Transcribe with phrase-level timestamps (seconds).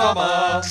[0.00, 0.62] Sommer,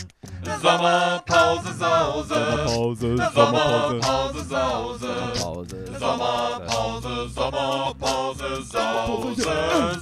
[0.60, 2.34] Sommerpause, Sause.
[2.34, 5.06] Sommerpause, Sommerpause, Sause.
[5.38, 5.78] Pause.
[6.00, 9.44] Sommerpause, Sommerpause, Sause.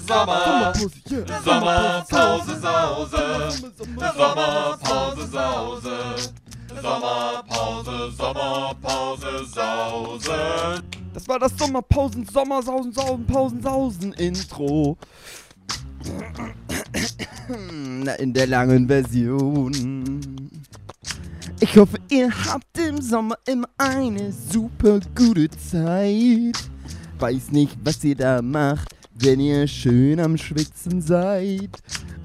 [0.07, 0.73] Sommer.
[1.43, 1.73] Sommer,
[2.07, 3.23] Sommerpause, Sause.
[4.15, 5.95] Sommerpause, Sause.
[6.81, 10.37] Sommerpause, Sommerpause, Sause.
[11.13, 14.97] Das war das Sommerpausen, Sommersausen, Sausen, Pausen, Sausen Intro.
[17.49, 19.71] Na, in der langen Version.
[21.59, 26.57] Ich hoffe, ihr habt im Sommer immer eine super gute Zeit.
[27.19, 31.69] Weiß nicht, was ihr da macht, wenn ihr schön am Schwitzen seid.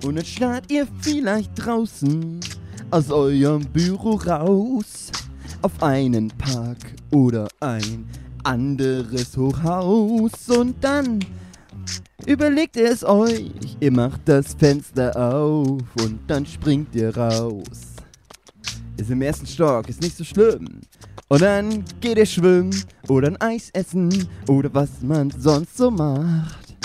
[0.04, 2.40] Und dann starrt ihr vielleicht draußen
[2.90, 5.12] aus eurem Büro raus
[5.62, 6.78] auf einen Park
[7.12, 8.06] oder ein
[8.42, 11.20] anderes Hochhaus und dann
[12.26, 13.50] überlegt ihr es euch,
[13.80, 17.96] ihr macht das Fenster auf und dann springt ihr raus.
[18.96, 20.80] Ist im ersten Stock, ist nicht so schlimm.
[21.28, 22.74] Und dann geht ihr schwimmen
[23.08, 26.76] oder ein Eis essen oder was man sonst so macht.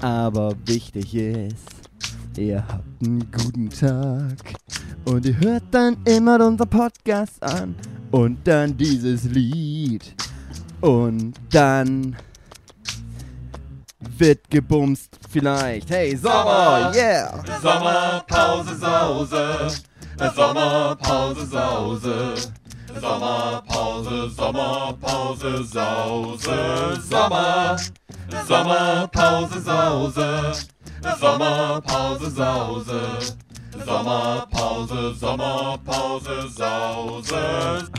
[0.00, 1.68] Aber wichtig ist,
[2.36, 4.54] ihr habt einen guten Tag.
[5.04, 7.74] Und ihr hört dann immer unseren Podcast an
[8.10, 10.14] und dann dieses Lied.
[10.80, 12.16] Und dann
[14.18, 15.90] wird gebumst vielleicht.
[15.90, 17.42] Hey, Sommer, yeah!
[17.60, 19.82] Sommerpause, Sause.
[20.34, 22.52] Sommerpause, Sause.
[23.00, 26.44] Sommerpause, Sommerpause, Sause.
[27.08, 27.76] Sommer,
[28.46, 30.68] Sommerpause, Sause.
[31.20, 33.36] Sommerpause, Sause.
[33.84, 37.90] Sommerpause, Sommerpause, Sause.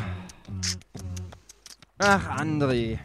[1.99, 2.99] Ach, André.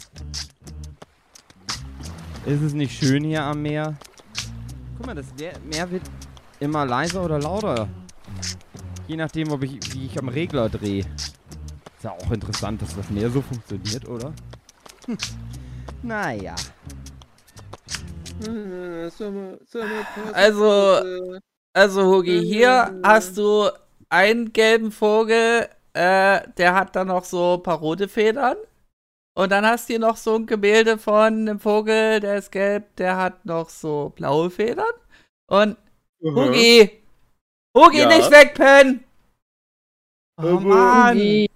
[2.46, 3.96] Ist es nicht schön hier am Meer?
[4.96, 5.26] Guck mal, das
[5.64, 6.02] Meer wird
[6.58, 7.88] immer leiser oder lauter.
[9.06, 11.00] Je nachdem, ob ich, wie ich am Regler drehe.
[11.00, 14.32] Ist ja auch interessant, dass das Meer so funktioniert, oder?
[15.06, 15.18] Hm.
[16.02, 16.54] Naja.
[20.32, 21.00] Also,
[21.74, 23.68] also Hugi, hier hast du
[24.08, 28.56] einen gelben Vogel, äh, der hat dann noch so ein paar rote Federn.
[29.40, 32.94] Und dann hast du hier noch so ein Gemälde von einem Vogel, der ist gelb,
[32.96, 34.92] der hat noch so blaue Federn.
[35.46, 35.78] Und
[36.22, 37.02] Hugi,
[37.74, 38.08] Hugi, Ja?
[38.08, 39.02] nicht wegpennen!
[40.36, 41.16] Oh Aber Mann!
[41.16, 41.50] Hugi.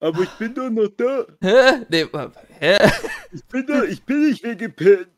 [0.00, 1.26] Aber ich bin doch noch da.
[1.42, 1.84] Hä?
[1.90, 2.06] Nee,
[2.58, 2.78] hä?
[3.32, 5.08] Ich bin da, ich bin nicht weggepennt.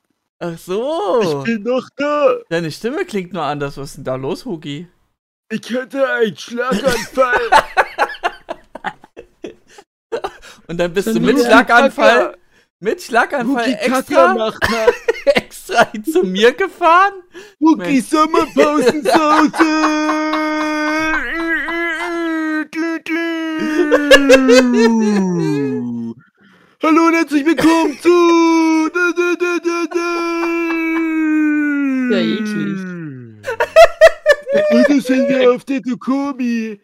[0.41, 1.21] Ach so!
[1.23, 2.35] Ich bin noch da.
[2.49, 3.77] Deine Stimme klingt nur anders.
[3.77, 4.89] Was ist denn da los, Hugi?
[5.53, 7.41] Ich hatte einen Schlaganfall.
[10.71, 12.37] Und dann bist du Dann mit Hugi Schlaganfall,
[12.79, 17.15] mit Schlaganfall Kacker extra, extra zu mir gefahren?
[17.59, 19.51] Hugi Sommerpausensause.
[26.85, 28.89] Hallo und herzlich willkommen zu.
[28.95, 30.13] Da, da, da, da, da.
[32.13, 32.79] Ja, eklig.
[34.71, 36.79] Heute sind wir auf der Dukomi.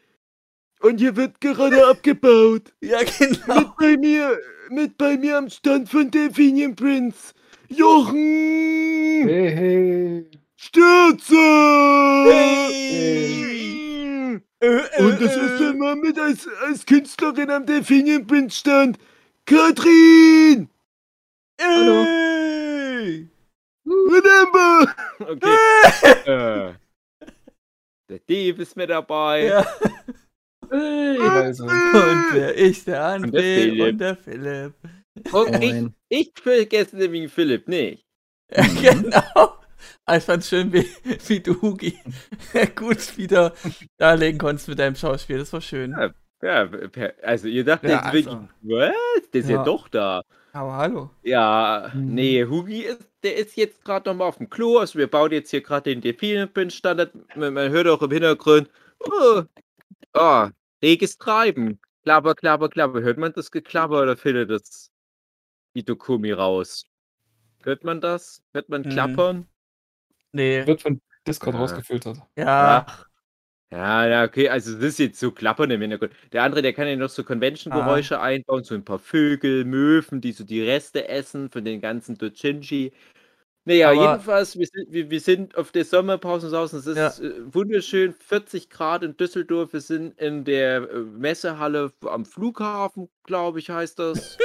[0.86, 2.72] Und hier wird gerade abgebaut.
[2.80, 3.58] Ja, genau.
[3.58, 4.38] Mit bei mir,
[4.70, 7.34] mit bei mir am Stand von Delphinium Prince.
[7.68, 10.30] Jochen Hey, hey.
[10.54, 11.34] Stürzer!
[12.30, 14.40] Hey.
[14.60, 18.96] Und das ist dann mal mit als, als Künstlerin am Delphinium Prince Stand.
[19.44, 20.68] Katrin!
[21.60, 22.04] Hallo.
[22.04, 23.26] Hey.
[23.84, 24.94] Remember!
[25.18, 25.56] Okay.
[26.26, 26.74] äh,
[28.08, 29.46] der Dave ist mit dabei.
[29.46, 29.66] Ja.
[30.70, 31.64] Also.
[31.64, 33.92] Und wer ich, der Und der André Philipp.
[33.92, 34.74] und der Philipp.
[35.32, 38.04] Und ich, ich vergesse nämlich Philipp nicht.
[38.54, 39.52] Ja, genau.
[40.04, 40.86] Ah, Ich fand's schön, wie,
[41.28, 41.98] wie du Hugi
[42.76, 43.52] gut wieder
[43.98, 45.38] darlegen konntest mit deinem Schauspiel.
[45.38, 45.92] Das war schön.
[45.92, 46.10] Ja.
[46.42, 46.68] Ja,
[47.22, 48.40] also ihr dachtet Ja, jetzt also.
[48.42, 49.30] wirklich, was?
[49.32, 49.56] Der ist ja.
[49.56, 49.64] Ja.
[49.64, 50.20] doch da.
[50.52, 51.10] Aber hallo.
[51.22, 52.14] Ja, Mhm.
[52.14, 54.76] nee, Hugi ist, der ist jetzt gerade noch mal auf dem Klo.
[54.78, 57.12] Also wir bauen jetzt hier gerade den Delfinenpin-Standard.
[57.36, 58.68] Man, man hört auch im Hintergrund.
[59.00, 59.42] Oh,
[60.14, 60.48] oh,
[60.82, 61.80] reges Treiben.
[62.04, 63.00] Klapper, klapper, klapper.
[63.02, 64.90] Hört man das Geklapper oder findet das
[65.74, 66.84] die Dokumi raus?
[67.64, 68.42] Hört man das?
[68.52, 68.90] Hört man Mhm.
[68.90, 69.46] klappern?
[70.32, 70.66] Nee.
[70.66, 71.60] Wird von Discord Ja.
[71.60, 72.18] rausgefiltert.
[72.36, 72.86] Ja.
[73.72, 76.12] Ja, ja, okay, also das ist jetzt so klappern im Hintergrund.
[76.32, 80.30] Der andere, der kann ja noch so Convention-Geräusche einbauen, so ein paar Vögel, Möwen, die
[80.30, 82.92] so die Reste essen von den ganzen Dojinshi.
[83.68, 86.78] Naja, Aber- jedenfalls, wir sind, wir, wir sind auf der Sommerpause draußen.
[86.78, 87.08] Es ist Ja.
[87.18, 89.72] äh, wunderschön, 40 Grad in Düsseldorf.
[89.72, 94.38] Wir sind in der äh, Messehalle am Flughafen, glaube ich, heißt das.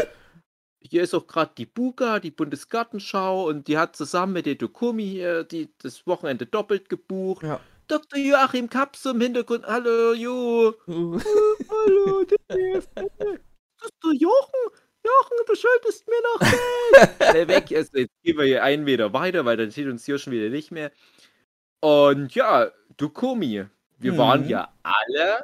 [0.79, 5.05] Hier ist auch gerade die Buga, die Bundesgartenschau, und die hat zusammen mit der Dokumi
[5.07, 7.43] hier die, das Wochenende doppelt gebucht.
[7.43, 7.59] Ja.
[7.87, 8.17] Dr.
[8.19, 9.65] Joachim Kaps im Hintergrund.
[9.67, 10.73] Hallo, Jo.
[10.87, 12.23] Hallo.
[12.47, 14.80] Das ist der Jochen.
[15.03, 16.39] Jochen, du schuldest mir noch
[17.19, 17.31] Geld.
[17.31, 17.71] Schnell weg.
[17.75, 20.49] Also jetzt gehen wir hier einen Meter weiter, weil dann sieht uns hier schon wieder
[20.49, 20.91] nicht mehr.
[21.79, 23.65] Und ja, Dokumi.
[23.97, 24.49] Wir waren Mhm.
[24.49, 25.43] ja alle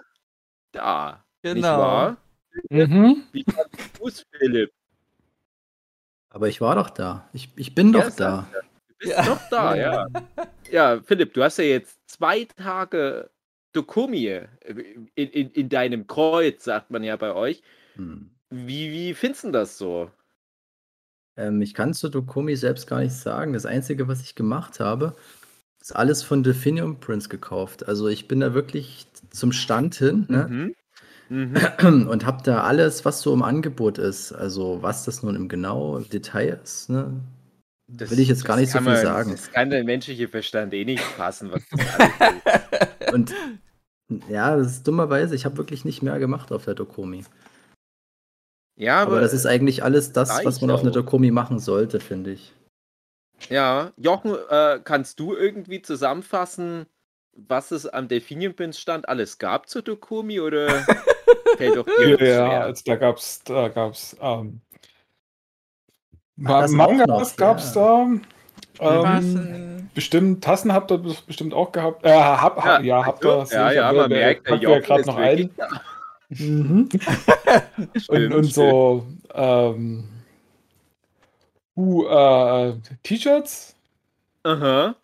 [0.72, 1.24] da.
[1.44, 1.78] Nicht Genau.
[1.78, 2.18] wahr?
[2.70, 3.24] Mhm.
[3.32, 3.46] Wie
[4.00, 4.72] du's, Philipp?
[6.30, 7.28] Aber ich war doch da.
[7.34, 8.48] Ich, ich bin Ja, doch da.
[8.88, 9.26] Du bist Ja.
[9.26, 10.08] doch da, ja.
[10.72, 13.30] Ja, Philipp, du hast ja jetzt zwei Tage
[13.74, 14.48] Dokumi äh,
[15.16, 17.62] in, in, in deinem Kreuz, sagt man ja bei euch.
[17.96, 18.32] Hm.
[18.50, 20.10] Wie, wie findest du das so?
[21.36, 23.54] Ähm, ich kann zu Dokumi selbst gar nicht sagen.
[23.54, 25.16] Das Einzige, was ich gemacht habe,
[25.82, 27.88] ist alles von Definium Prince gekauft.
[27.88, 30.48] Also ich bin da wirklich zum Stand hin ne?
[30.50, 30.76] Mhm.
[31.30, 32.08] Mhm.
[32.10, 34.32] und habe da alles, was so im Angebot ist.
[34.32, 37.20] Also was das nun im genau Detail ist, ne?
[37.90, 39.32] Das- Will ich jetzt gar nicht so viel man- sagen.
[39.32, 41.64] Das kann der menschliche Verstand eh nicht fassen, was.
[43.14, 43.34] Und
[44.30, 47.24] ja, das ist dummerweise, ich habe wirklich nicht mehr gemacht auf der Dokumi.
[48.80, 50.96] Ja, aber, Aber das ist eigentlich alles das, was man auf einer auch.
[50.96, 52.54] Dokumi machen sollte, finde ich.
[53.50, 56.86] ja, Jochen, äh, kannst du irgendwie zusammenfassen,
[57.36, 60.68] was es am Delfinienpins-Stand alles gab zur Dokumi oder
[61.58, 62.62] fällt doch dir Ja, schwer?
[62.66, 64.62] also da gab's, da gab's ähm,
[66.38, 67.82] das auch Mangas gab's ja.
[68.80, 69.14] da.
[69.16, 72.06] Ähm, bestimmt, Tassen habt ihr bes- bestimmt auch gehabt.
[72.06, 73.44] Äh, hab, hab, ja, habt ihr.
[73.50, 75.56] ja, ja, wer- man merkt, der packt ja Jochen gerade noch wirklich ein.
[75.58, 75.68] da.
[76.30, 76.90] Mhm.
[78.10, 80.04] und, und so ähm,
[81.76, 83.76] uh, äh, T-Shirts.
[84.44, 84.96] Aha.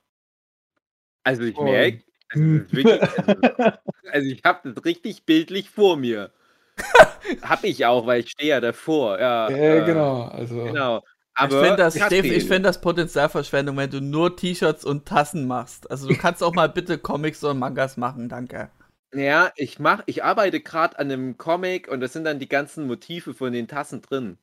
[1.24, 3.42] Also ich merke, also, wirklich, also,
[4.12, 6.32] also ich habe das richtig bildlich vor mir.
[7.42, 9.20] hab ich auch, weil ich stehe ja davor.
[9.20, 10.64] Ja, Äh, äh, genau, also.
[10.64, 10.98] genau.
[11.36, 15.90] Ich Aber finde das, ich find das Potenzialverschwendung, wenn du nur T-Shirts und Tassen machst.
[15.90, 18.70] Also du kannst auch mal bitte Comics und Mangas machen, danke.
[19.14, 22.88] Ja, ich mach, ich arbeite gerade an einem Comic und das sind dann die ganzen
[22.88, 24.38] Motive von den Tassen drin.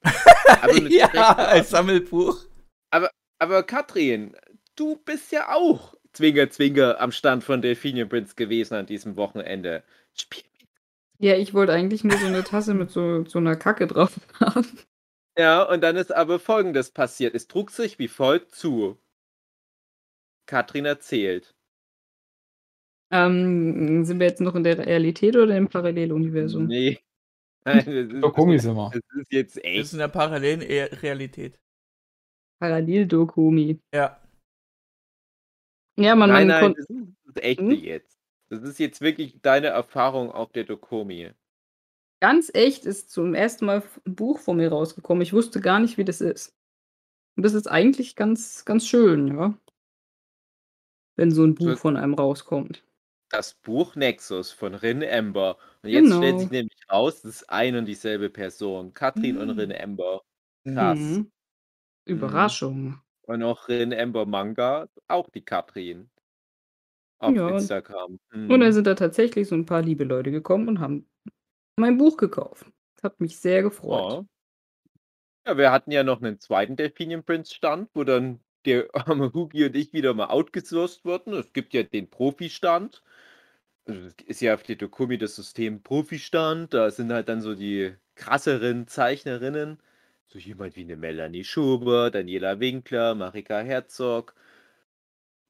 [0.63, 2.47] Aber mit ja, als Sammelbuch.
[2.91, 4.37] Aber Katrin,
[4.77, 9.85] du bist ja auch Zwinger, Zwinger am Stand von Delphinium Prince gewesen an diesem Wochenende.
[10.15, 10.69] Spiel mit.
[11.19, 14.67] Ja, ich wollte eigentlich nur so eine Tasse mit so, so einer Kacke drauf haben.
[15.39, 17.35] Ja, und dann ist aber Folgendes passiert.
[17.35, 18.99] Es trug sich wie folgt zu.
[20.47, 21.55] Katrin erzählt.
[23.13, 26.67] Ähm, sind wir jetzt noch in der Realität oder im Paralleluniversum?
[26.67, 26.99] Nee.
[27.65, 28.91] Nein, das ist, Dokumi sind wir.
[28.91, 29.93] das ist jetzt Das ist echt.
[29.93, 31.59] in der parallelen E- Realität.
[32.61, 33.81] Parallel-Dokumi.
[33.95, 34.21] Ja.
[35.99, 37.71] Ja, man, Nein, man nein, das ist das echte Hm?
[37.73, 38.19] jetzt.
[38.49, 41.31] Das ist jetzt wirklich deine Erfahrung auf der Dokomi.
[42.21, 45.23] ganz echt ist zum ersten Mal ein Buch von mir rausgekommen.
[45.23, 46.55] Ich wusste gar nicht, wie das ist.
[47.37, 49.59] Und das ist eigentlich ganz, ganz schön, ja.
[51.17, 52.83] Wenn so ein Buch von einem rauskommt.
[53.31, 55.57] Das Buch Nexus von Rin Ember.
[55.83, 56.39] Und jetzt stellt Genau.
[56.41, 58.93] sich nämlich raus, das ist ein und dieselbe Person.
[58.93, 59.59] Katrin und Hm.
[59.59, 60.23] Rin Ember.
[60.67, 60.99] Krass.
[60.99, 61.31] Mhm.
[62.07, 63.01] Überraschung.
[63.23, 66.11] Und auch Rin Ember Manga, auch die Katrin.
[67.21, 68.19] Auf Ja, und- Instagram.
[68.33, 68.51] Mhm.
[68.51, 71.09] Und dann sind da tatsächlich so ein paar liebe Leute gekommen und haben
[71.77, 72.67] mein Buch gekauft.
[72.97, 74.27] Das hat mich sehr gefreut.
[75.47, 75.53] Ja.
[75.53, 79.65] ja, wir hatten ja noch einen zweiten Delphinium Prince Stand, wo dann der arme Hugi
[79.67, 81.35] und ich wieder mal outgesourced wurden.
[81.35, 83.03] Es gibt ja den Profi-Stand.
[83.87, 86.75] Also ist ja auf der Dokumi das System Profi-Stand.
[86.75, 89.79] Da sind halt dann so die krasseren Zeichnerinnen.
[90.29, 94.35] So jemand wie eine Melanie Schubert, Daniela Winkler, Marika Herzog.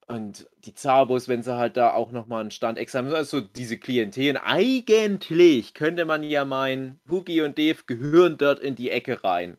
[0.07, 3.79] Und die Zabos, wenn sie halt da auch nochmal einen Stand extra haben, also diese
[3.79, 4.39] Klientel.
[4.39, 9.57] Eigentlich könnte man ja meinen, Hugi und Dave gehören dort in die Ecke rein.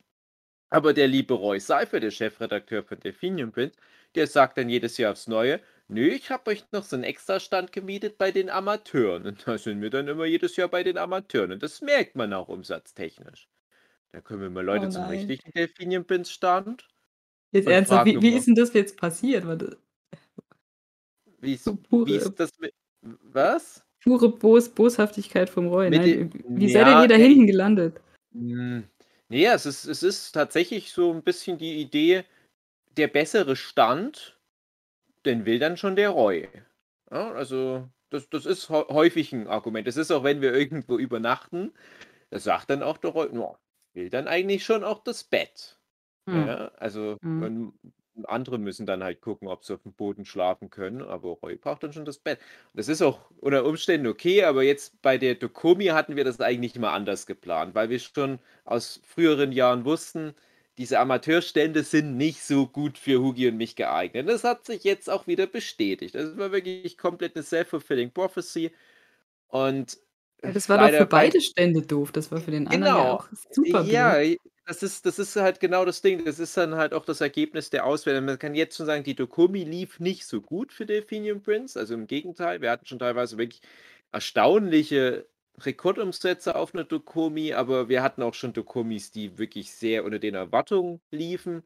[0.72, 3.76] Aber der liebe Roy Seifer, der Chefredakteur von Delphinium Print,
[4.16, 5.60] der sagt dann jedes Jahr aufs Neue,
[5.90, 9.26] nö, ich habe euch noch so einen Extrastand gemietet bei den Amateuren.
[9.28, 11.52] Und da sind wir dann immer jedes Jahr bei den Amateuren.
[11.52, 13.50] Und das merkt man auch umsatztechnisch.
[14.14, 16.88] Da können wir mal Leute Oh zum richtigen Delphinium Print Stand.
[17.52, 19.46] Jetzt ernsthaft, wie, wie ist denn das jetzt passiert?
[21.42, 22.74] Wie ist, so pure, wie ist das mit.
[23.02, 23.84] Was?
[24.04, 25.90] pure Bos Boshaftigkeit vom Roy.
[25.90, 28.00] Nein, den- wie seid ihr Ja, da hinten gelandet?
[28.34, 28.84] Hm,
[29.32, 32.26] Nee, es ist, es ist tatsächlich so ein bisschen die Idee,
[32.98, 34.38] der bessere Stand,
[35.26, 36.50] den will dann schon der Roy.
[37.10, 39.88] Ja, also, das, das ist hä- häufig ein Argument.
[39.88, 41.72] Das ist auch, wenn wir irgendwo übernachten,
[42.30, 43.58] da sagt dann auch der Roy, ja,
[43.94, 45.80] will dann eigentlich schon auch das Bett.
[46.30, 46.48] Hm.
[46.48, 47.44] Ja, also, Mhm.
[47.44, 47.94] und
[48.26, 51.84] andere müssen dann halt gucken, ob sie auf dem Boden schlafen können, aber Roy braucht
[51.84, 52.40] dann schon das Bett.
[52.74, 56.76] Das ist auch unter Umständen okay, aber jetzt bei der Dokomi hatten wir das eigentlich
[56.76, 60.34] immer anders geplant, weil wir schon aus früheren Jahren wussten,
[60.78, 64.28] diese Amateurstände sind nicht so gut für Hugi und mich geeignet.
[64.30, 66.16] Das hat sich jetzt auch wieder bestätigt.
[66.16, 68.72] Das war wirklich komplett eine self-fulfilling prophecy.
[69.50, 69.98] Und
[70.44, 72.12] Ja, das war doch für bei- beide Stände doof.
[72.12, 73.14] Das war für den anderen ja Genau.
[73.16, 74.40] auch super blöd.
[74.66, 76.24] Das ist, das ist halt genau das Ding.
[76.24, 78.26] Das ist dann halt auch das Ergebnis der Auswertung.
[78.26, 81.78] Man kann jetzt schon sagen, die Dokumi lief nicht so gut für Delphinium Prince.
[81.80, 83.62] Also im Gegenteil, wir hatten schon teilweise wirklich
[84.12, 85.28] erstaunliche
[85.60, 90.36] Rekordumsätze auf eine Dokumi, aber wir hatten auch schon Dokumis, die wirklich sehr unter den
[90.36, 91.64] Erwartungen liefen.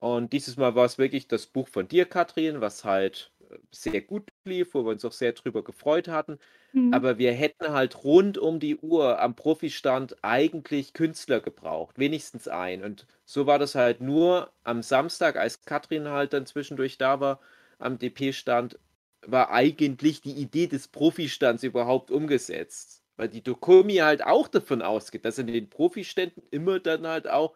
[0.00, 4.02] Und dieses Mal war es wirklich das Buch von dir, Katrin, was halt äh, sehr
[4.02, 6.38] gut lief, wo wir uns auch sehr drüber gefreut hatten.
[6.74, 6.94] Mhm.
[6.94, 12.84] Aber wir hätten halt rund um die Uhr am Profistand eigentlich Künstler gebraucht, wenigstens ein.
[12.84, 17.40] Und so war das halt nur am Samstag, als Katrin halt dann zwischendurch da war,
[17.78, 18.78] am DP-Stand,
[19.26, 23.02] war eigentlich die Idee des Profistands überhaupt umgesetzt.
[23.16, 27.54] Weil die Dokumi halt auch davon ausgeht, dass in den Profiständen immer dann halt auch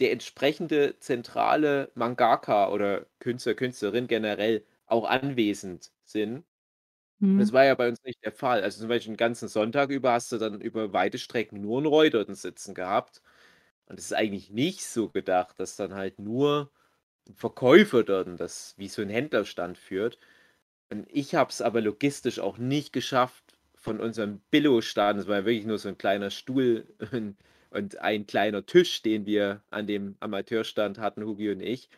[0.00, 6.44] der entsprechende zentrale Mangaka oder Künstler, Künstlerin generell auch anwesend sind.
[7.20, 7.36] Mhm.
[7.36, 8.62] Das war ja bei uns nicht der Fall.
[8.62, 11.86] Also zum Beispiel den ganzen Sonntag über hast du dann über weite Strecken nur einen
[11.86, 13.22] Roy dort sitzen gehabt.
[13.86, 16.72] Und es ist eigentlich nicht so gedacht, dass dann halt nur
[17.28, 20.18] ein Verkäufer dort das wie so ein Händlerstand führt.
[20.90, 25.44] Und ich habe es aber logistisch auch nicht geschafft, von unserem Billo-Stand, es war ja
[25.46, 27.36] wirklich nur so ein kleiner Stuhl und,
[27.70, 31.88] und ein kleiner Tisch, den wir an dem Amateurstand hatten, Hugi und ich.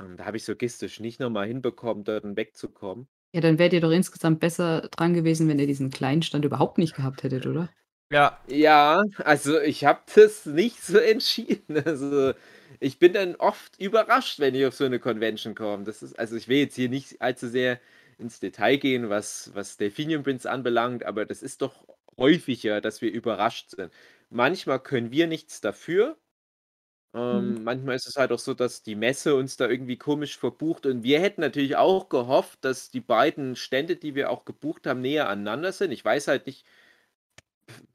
[0.00, 3.08] Ähm, da habe ich es logistisch nicht nochmal hinbekommen, dort wegzukommen.
[3.36, 6.78] Ja, dann wärt ihr doch insgesamt besser dran gewesen, wenn ihr diesen kleinen Stand überhaupt
[6.78, 7.68] nicht gehabt hättet, oder?
[8.10, 11.76] Ja, Ja, also ich habe das nicht so entschieden.
[11.84, 12.32] Also
[12.80, 15.84] ich bin dann oft überrascht, wenn ich auf so eine Convention komme.
[15.84, 17.78] Das ist, also ich will jetzt hier nicht allzu sehr
[18.18, 23.12] ins Detail gehen, was, was Delphinium Prince anbelangt, aber das ist doch häufiger, dass wir
[23.12, 23.92] überrascht sind.
[24.30, 26.16] Manchmal können wir nichts dafür.
[27.16, 27.64] Ähm, Mhm.
[27.64, 31.02] Manchmal ist es halt auch so, dass die Messe uns da irgendwie komisch verbucht und
[31.02, 35.28] wir hätten natürlich auch gehofft, dass die beiden Stände, die wir auch gebucht haben, näher
[35.28, 35.92] aneinander sind.
[35.92, 36.64] Ich weiß halt nicht,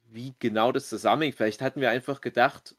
[0.10, 1.36] wie genau das zusammenhängt.
[1.36, 2.76] Vielleicht hatten wir einfach gedacht,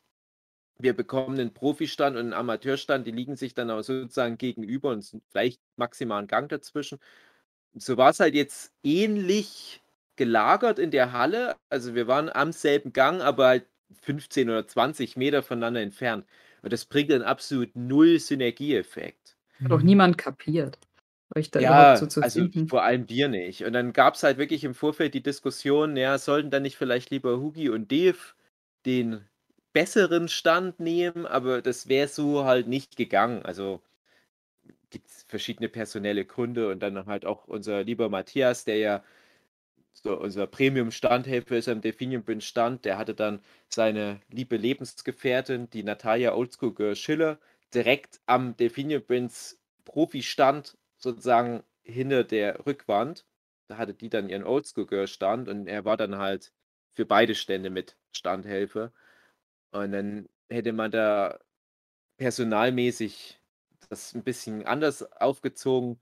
[0.78, 5.02] wir bekommen einen Profistand und einen Amateurstand, die liegen sich dann aber sozusagen gegenüber und
[5.02, 7.00] sind vielleicht maximal einen Gang dazwischen.
[7.74, 9.82] So war es halt jetzt ähnlich
[10.16, 11.56] gelagert in der Halle.
[11.70, 13.66] Also wir waren am selben Gang, aber halt
[14.00, 16.26] 15 oder 20 Meter voneinander entfernt.
[16.62, 19.36] Und das bringt einen absolut null Synergieeffekt.
[19.64, 20.78] Hat auch niemand kapiert.
[21.34, 22.66] Euch da Ja, überhaupt so zu also finden.
[22.66, 23.64] vor allem wir nicht.
[23.64, 27.10] Und dann gab es halt wirklich im Vorfeld die Diskussion, ja, sollten dann nicht vielleicht
[27.10, 28.16] lieber Hugi und Dave
[28.86, 29.26] den
[29.72, 33.42] besseren Stand nehmen, aber das wäre so halt nicht gegangen.
[33.44, 33.82] Also
[34.90, 39.04] gibt es verschiedene personelle Gründe und dann halt auch unser lieber Matthias, der ja
[39.92, 45.82] so unser Premium-Standhelfer ist am Delphinium Prince Stand, der hatte dann seine liebe Lebensgefährtin, die
[45.82, 47.38] Natalia Oldschool Girl Schiller,
[47.74, 53.26] direkt am Delphinium Prince Profi-Stand sozusagen hinter der Rückwand.
[53.68, 56.52] Da hatte die dann ihren Oldschool Girl Stand und er war dann halt
[56.92, 58.92] für beide Stände mit Standhelfer.
[59.72, 61.40] Und dann hätte man da
[62.18, 63.40] personalmäßig
[63.88, 66.00] das ein bisschen anders aufgezogen,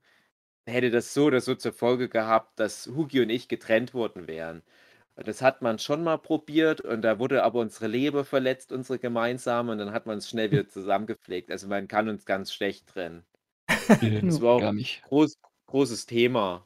[0.65, 4.61] hätte das so oder so zur Folge gehabt, dass Hugi und ich getrennt worden wären.
[5.15, 9.71] Das hat man schon mal probiert und da wurde aber unsere Leber verletzt, unsere gemeinsame,
[9.71, 11.51] und dann hat man es schnell wieder zusammengepflegt.
[11.51, 13.23] Also man kann uns ganz schlecht trennen.
[14.23, 15.37] Das war auch ein groß,
[15.67, 16.65] großes Thema.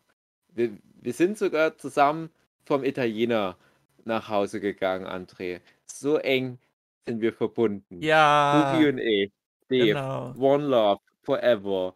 [0.49, 2.29] Wir, wir sind sogar zusammen
[2.65, 3.57] vom Italiener
[4.05, 5.61] nach Hause gegangen, André.
[5.85, 6.59] So eng
[7.05, 8.01] sind wir verbunden.
[8.01, 9.31] ja, Hugi und ich,
[9.69, 10.33] Dave, genau.
[10.37, 11.95] One Love, Forever,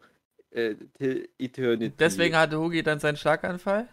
[0.50, 0.76] äh,
[1.38, 1.96] Eternity.
[1.96, 3.88] Deswegen hatte Hugi dann seinen Schlaganfall?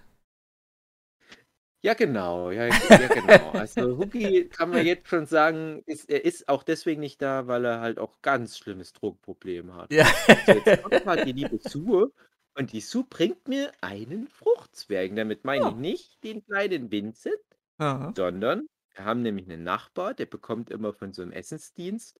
[1.84, 3.52] Ja, genau, ja, ja, genau.
[3.54, 7.66] Also Hugi kann man jetzt schon sagen, ist, er ist auch deswegen nicht da, weil
[7.66, 9.92] er halt auch ganz schlimmes Druckproblem hat.
[9.94, 10.06] Ja.
[10.46, 12.12] So, jetzt kommt mal die liebe Sue
[12.56, 15.16] und die Sue bringt mir einen Fruchtzwerg.
[15.16, 15.70] Damit meine Oh.
[15.70, 17.38] ich nicht den kleinen Vincent,
[17.78, 18.12] Aha.
[18.18, 22.20] sondern wir haben nämlich einen Nachbar, der bekommt immer von so einem Essensdienst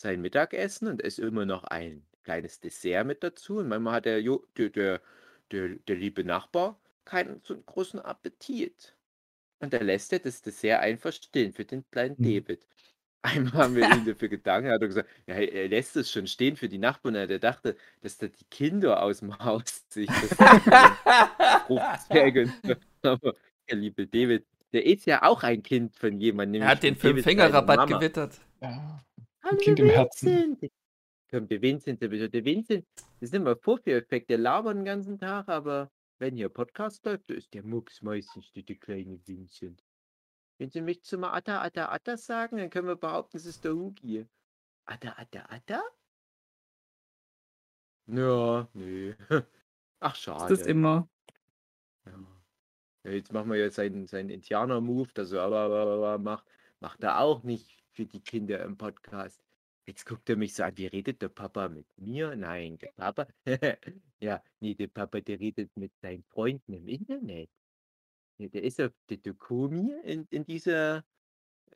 [0.00, 3.56] sein Mittagessen und ist immer noch ein kleines Dessert mit dazu.
[3.58, 5.00] Und manchmal hat der, Jo- der, der,
[5.50, 8.94] der, der liebe Nachbar keinen so großen Appetit.
[9.60, 12.22] Und da lässt er das Dessert einfach stehen für den kleinen Mhm.
[12.24, 12.66] David.
[13.22, 16.54] Einmal haben wir ihn dafür gedankt, er hat gesagt, ja, er lässt es schon stehen
[16.56, 17.14] für die Nachbarn.
[17.16, 20.38] Er dachte, dass da die Kinder aus dem Haus sich das.
[23.02, 23.34] Aber
[23.68, 26.62] der liebe David, der ist ja auch ein Kind von jemandem.
[26.62, 28.38] Er hat den Fünf-Finger-Rabatt gewittert.
[28.60, 29.02] Ja,
[29.42, 30.58] Hallo, Kind im Herzen.
[31.30, 35.48] Kommt der Vincent, der, der Vincent, das ist immer Vorführeffekt, der labert den ganzen Tag,
[35.48, 39.84] aber wenn hier Podcast läuft, ist der Mucks meistens die, die kleine Vincent.
[40.58, 43.74] Wenn Sie mich zum Atta, Atta, Atta sagen, dann können wir behaupten, es ist der
[43.74, 44.26] Hugi.
[44.86, 45.82] Atta, Atta, Atta?
[48.06, 49.14] Ja, nee.
[50.00, 50.54] Ach, Das schade.
[50.54, 51.08] ist immer.
[52.06, 52.12] Ja.
[53.04, 56.46] Ja, jetzt machen wir ja seinen, seinen Indianer-Move, dass er macht.
[56.80, 59.42] Macht er auch nicht für die Kinder im Podcast.
[59.88, 62.36] Jetzt guckt er mich so an, wie redet der Papa mit mir?
[62.36, 63.26] Nein, der Papa.
[64.20, 67.48] ja, nee, der Papa, der redet mit seinen Freunden im Internet.
[68.36, 71.06] Ja, der ist auf der Dokumi in, in, dieser,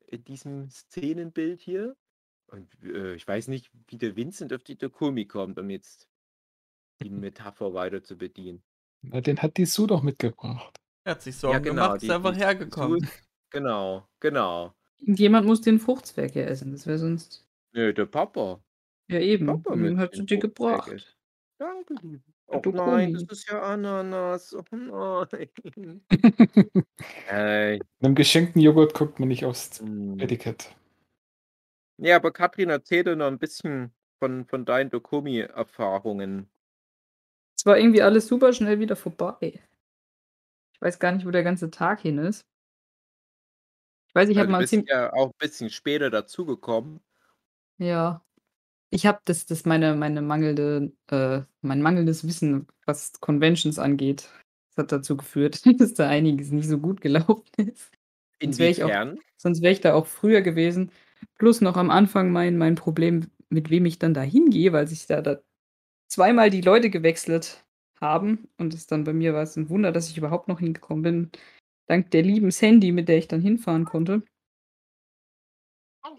[0.09, 1.97] in diesem Szenenbild hier.
[2.49, 6.07] Und äh, ich weiß nicht, wie der Vincent auf die Dokumi kommt, um jetzt
[7.03, 8.63] die Metapher weiter zu bedienen.
[9.01, 10.79] Na, den hat die Sue doch mitgebracht.
[11.05, 13.01] Er hat sich Sorgen gemacht, ist die- einfach die hergekommen.
[13.01, 13.09] Sue-
[13.49, 14.75] Genau, genau.
[14.99, 16.73] Jemand muss den Fruchtzwerg ja essen.
[16.73, 17.47] Das wäre sonst.
[17.75, 18.63] Nö, der Papa.
[19.09, 19.47] Ja, eben.
[19.47, 20.93] Papa mit den hat sie den dir Fruchtzwerg gebracht.
[20.93, 21.17] ist.
[21.59, 22.23] Danke, liebe.
[22.49, 24.55] Oh nein, das ist ja Ananas.
[24.55, 26.05] Oh nein.
[27.29, 30.19] äh, Einem geschenkten Joghurt guckt man nicht aufs hm.
[30.19, 30.75] Etikett.
[31.99, 36.49] ja, aber Katrin, erzähl dir noch ein bisschen von, von deinen Dokumi-Erfahrungen.
[37.57, 39.63] Es war irgendwie alles super schnell wieder vorbei.
[40.75, 42.45] Ich weiß gar nicht, wo der ganze Tag hin ist.
[44.09, 44.91] Ich weiß, ich Also, habe du mal bist ziemlich.
[44.91, 47.01] ja auch ein bisschen später dazugekommen.
[47.83, 48.25] Ja.
[48.91, 54.29] Ich habe das, das meine, meine mangelnde, äh, mein mangelndes Wissen, was Conventions angeht,
[54.75, 57.91] das hat dazu geführt, dass da einiges nicht so gut gelaufen ist.
[58.41, 60.91] Sonst wäre ich auch, sonst wäre ich da auch früher gewesen.
[61.39, 65.07] Plus noch am Anfang mein, mein Problem, mit wem ich dann da hingehe, weil sich
[65.07, 65.39] da, da
[66.09, 67.65] zweimal die Leute gewechselt
[68.01, 68.49] haben.
[68.59, 71.31] Und es dann bei mir war es ein Wunder, dass ich überhaupt noch hingekommen bin.
[71.87, 74.23] Dank der lieben Sandy, mit der ich dann hinfahren konnte.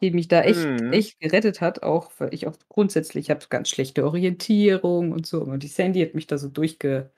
[0.01, 0.93] Die mich da echt, Mhm.
[0.93, 5.41] echt gerettet hat, auch weil ich auch grundsätzlich habe ganz schlechte Orientierung und so.
[5.41, 7.11] Und die Sandy hat mich da so durchge,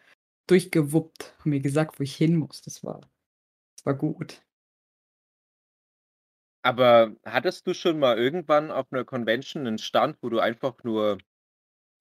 [0.48, 2.62] durchgewuppt und mir gesagt, wo ich hin muss.
[2.62, 3.02] Das war,
[3.78, 4.44] das war gut.
[6.64, 11.20] Aber hattest du schon mal irgendwann auf einer Convention einen Stand, wo du einfach nur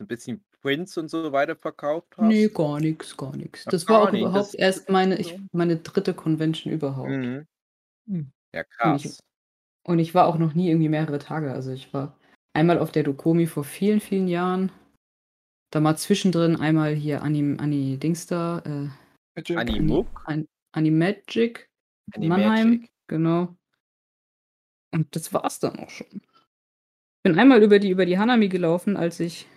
[0.01, 2.29] ein bisschen Prints und so weiter verkauft hast?
[2.31, 3.65] Nee, gar nichts, gar nichts.
[3.67, 7.11] Ach, Das war gar auch nicht, überhaupt das- erst meine, ich, meine dritte Convention überhaupt.
[7.11, 7.47] Mhm.
[8.07, 8.33] Mhm.
[8.55, 9.19] Ja, krass.
[9.85, 11.53] Und ich war auch noch nie irgendwie mehrere Tage.
[11.53, 12.17] Also ich war
[12.55, 14.73] einmal auf der Dokomi vor vielen, vielen Jahren.
[15.71, 18.89] Da mal zwischendrin einmal hier Anim, Ani Dings da, äh,
[19.37, 19.59] Magic.
[19.59, 20.23] Animuk?
[20.25, 21.69] An, Animagic,
[22.13, 22.47] Animagic.
[22.47, 23.57] Mannheim, genau.
[24.93, 26.23] Und das war's dann auch schon.
[27.25, 29.49] Bin einmal über die, über die Hanami gelaufen, als ich,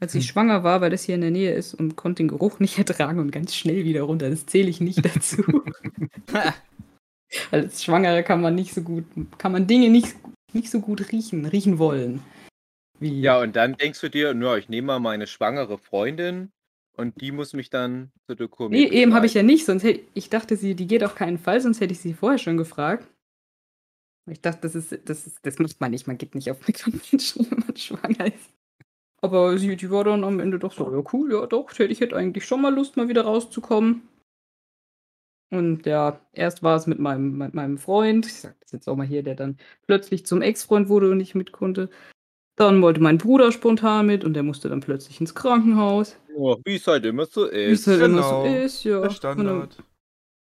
[0.00, 0.32] als ich Hm.
[0.32, 3.20] schwanger war, weil das hier in der Nähe ist und konnte den Geruch nicht ertragen
[3.20, 4.28] und ganz schnell wieder runter.
[4.28, 5.44] Das zähle ich nicht dazu.
[7.50, 9.04] Als Schwangere kann man nicht so gut,
[9.38, 10.14] kann man Dinge nicht,
[10.52, 12.22] nicht so gut riechen, riechen wollen.
[12.98, 16.50] Wie, Ja, und dann denkst du dir, ja, ich nehme mal meine schwangere Freundin
[16.96, 20.00] und die muss mich dann zur Dokumie nee, eben habe ich ja nicht, sonst hätte
[20.14, 23.06] ich dachte sie, die geht auf keinen Fall, sonst hätte ich sie vorher schon gefragt.
[24.28, 27.46] Ich dachte, das ist, das ist, das macht man nicht, man geht nicht auf Convention,
[27.50, 28.50] wenn man schwanger ist.
[29.22, 32.16] Aber sie, die war dann am Ende doch so, ja cool, ja doch, ich hätte
[32.16, 34.02] eigentlich schon mal Lust, mal wieder rauszukommen.
[35.50, 38.96] Und ja, erst war es mit meinem, mit meinem Freund, ich sag das jetzt auch
[38.96, 41.88] mal hier, der dann plötzlich zum Ex-Freund wurde und nicht mit konnte.
[42.56, 46.16] Dann wollte mein Bruder spontan mit und der musste dann plötzlich ins Krankenhaus.
[46.28, 47.86] Ja, wie es halt immer so Wie es ist.
[47.86, 48.64] halt immer so genau.
[48.64, 49.00] ist, ja.
[49.00, 49.78] Der Standard.
[49.78, 49.86] dann,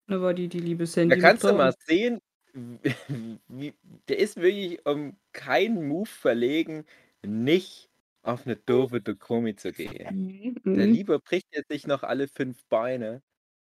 [0.07, 1.17] da war die, die liebe Sandy.
[1.17, 2.21] Da kannst du mal sehen,
[3.49, 3.75] wie,
[4.09, 6.85] der ist wirklich um keinen Move verlegen,
[7.27, 7.89] nicht
[8.23, 10.55] auf eine doofe Dokomi zu gehen.
[10.65, 13.23] Mhm, Der mhm, Lieber bricht jetzt sich noch alle fünf Beine.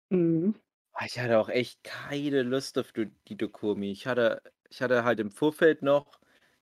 [0.10, 0.56] mhm.
[0.98, 3.92] Ah, Ich hatte auch echt keine Lust auf die Dokomi.
[3.92, 6.20] Ich hatte, ich hatte halt im Vorfeld noch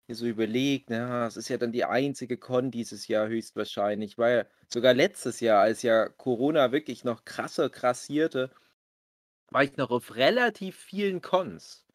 [0.08, 4.50] mir so überlegt, na, es ist ja dann die einzige Con dieses Jahr höchstwahrscheinlich, weil
[4.67, 8.52] sogar letztes Jahr, als ja Corona wirklich noch krasser krassierte,
[9.52, 11.86] war ich noch auf relativ vielen Cons.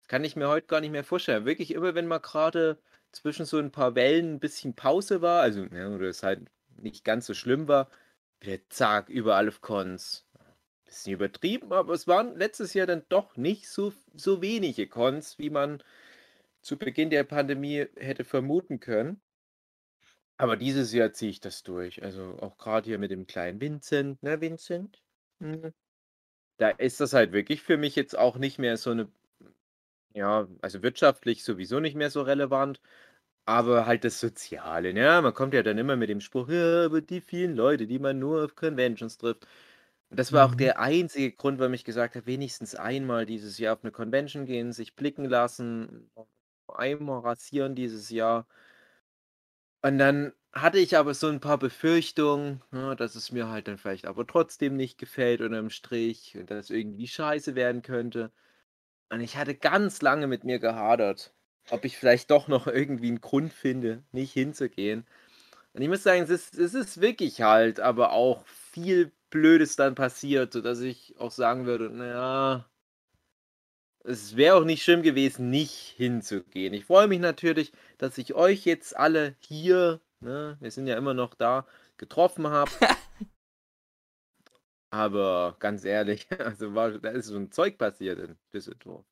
[0.00, 1.46] Das kann ich mir heute gar nicht mehr vorstellen.
[1.46, 2.80] Wirklich immer, wenn mal gerade
[3.12, 7.04] zwischen so ein paar Wellen ein bisschen Pause war, also ja, oder es halt nicht
[7.04, 7.90] ganz so schlimm war,
[8.40, 10.26] wieder zack, überall auf Cons.
[10.84, 15.50] Bisschen übertrieben, aber es waren letztes Jahr dann doch nicht so, so wenige Cons, wie
[15.50, 15.82] man
[16.62, 19.20] zu Beginn der Pandemie hätte vermuten können.
[20.36, 22.02] Aber dieses Jahr ziehe ich das durch.
[22.02, 25.02] Also auch gerade hier mit dem kleinen Vincent, ne, Vincent?
[25.38, 25.72] Mhm.
[26.56, 29.08] Da ist das halt wirklich für mich jetzt auch nicht mehr so eine,
[30.14, 32.80] ja, also wirtschaftlich sowieso nicht mehr so relevant,
[33.46, 35.20] aber halt das Soziale, ne?
[35.22, 38.18] Man kommt ja dann immer mit dem Spruch, ja, aber die vielen Leute, die man
[38.18, 39.46] nur auf Conventions trifft.
[40.14, 40.56] Und das war auch Mhm.
[40.56, 44.72] der einzige Grund, warum ich gesagt habe, wenigstens einmal dieses Jahr auf eine Convention gehen,
[44.72, 46.12] sich blicken lassen,
[46.68, 48.46] einmal rasieren dieses Jahr.
[49.82, 53.78] Und dann hatte ich aber so ein paar Befürchtungen, ja, dass es mir halt dann
[53.78, 58.32] vielleicht aber trotzdem nicht gefällt unterm Strich und dass es irgendwie scheiße werden könnte.
[59.10, 61.34] Und ich hatte ganz lange mit mir gehadert.
[61.70, 65.06] ob ich vielleicht doch noch irgendwie einen Grund finde, nicht hinzugehen.
[65.74, 68.44] Und ich muss sagen, es ist, es ist wirklich halt, aber auch
[68.74, 72.68] viel Blödes dann passiert, sodass ich auch sagen würde, naja,
[74.04, 76.74] es wäre auch nicht schlimm gewesen, nicht hinzugehen.
[76.74, 81.14] Ich freue mich natürlich, dass ich euch jetzt alle hier, ne, wir sind ja immer
[81.14, 82.70] noch da, getroffen habe.
[84.90, 89.04] Aber ganz ehrlich, also war, da ist so ein Zeug passiert in Düsseldorf.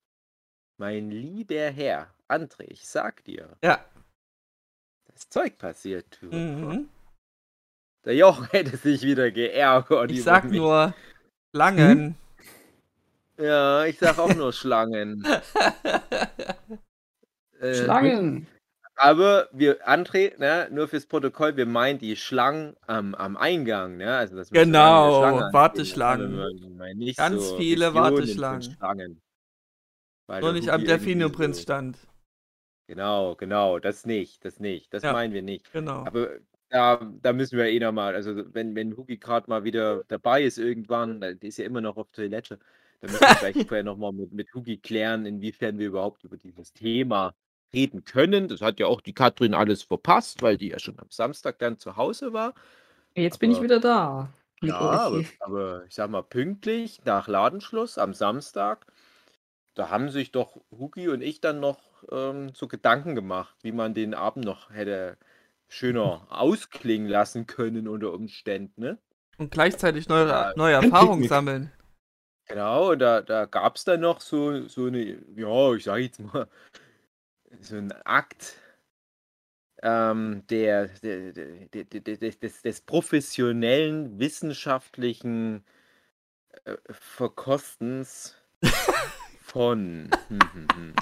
[0.77, 3.85] Mein lieber Herr, André, ich sag dir, Ja.
[5.07, 6.19] das Zeug passiert.
[6.23, 6.89] Mhm.
[8.05, 10.11] Der Joch hätte sich wieder geärgert.
[10.11, 10.59] Ich sag mich.
[10.59, 10.95] nur
[11.53, 12.17] Langen.
[13.39, 15.27] Ja, ich sag auch nur Schlangen.
[17.61, 18.49] Äh, Schlangen.
[18.97, 24.17] Aber wir, André, ne, nur fürs Protokoll, wir meinen die Schlangen am, am Eingang, ne?
[24.17, 26.39] Also, dass Genau, Schlangen Schlange Warteschlangen.
[26.41, 26.81] anstehen.
[26.83, 28.63] Also, Ganz so viele Warteschlangen.
[28.63, 29.23] Schlangen.
[30.41, 31.99] Nur nicht am Delfinio-Prinz so- stand.
[32.89, 34.93] Genau, genau, das nicht, das nicht.
[34.93, 35.13] Das Ja.
[35.13, 35.73] meinen wir nicht.
[35.73, 36.05] Genau.
[36.05, 36.31] Aber
[36.73, 40.59] da, da müssen wir eh nochmal, also wenn, wenn Hugi gerade mal wieder dabei ist
[40.59, 42.59] irgendwann, der ist ja immer noch auf Toilette,
[43.01, 46.73] dann müssen wir vielleicht vorher nochmal mit, mit Hugi klären, inwiefern wir überhaupt über dieses
[46.73, 47.35] Thema
[47.75, 48.49] reden können.
[48.49, 51.79] Das hat ja auch die Katrin alles verpasst, weil die ja schon am Samstag dann
[51.79, 52.55] zu Hause war.
[53.15, 54.33] Jetzt bin ich Aber- wieder da.
[54.65, 58.87] Ja, aber, aber ich sag mal, pünktlich nach Ladenschluss am Samstag,
[59.75, 61.81] da haben sich doch Hugi und ich dann noch
[62.13, 65.17] ähm, so Gedanken gemacht, wie man den Abend noch hätte
[65.73, 68.81] schöner ausklingen lassen können unter Umständen.
[68.81, 68.99] Ne?
[69.39, 71.73] Und gleichzeitig neue, Ja, neue Erfahrungen sammeln.
[72.47, 76.49] Genau, da, da gab es dann noch so, so eine, ja, ich sag jetzt mal,
[77.61, 78.57] so einen Akt
[79.83, 85.65] ähm, der, der, der, der, der, des, des, des professionellen wissenschaftlichen
[86.65, 88.37] äh, Verkostens
[89.43, 90.11] von.
[90.29, 90.95] Hm, hm, hm.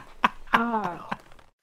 [0.52, 1.08] Ah,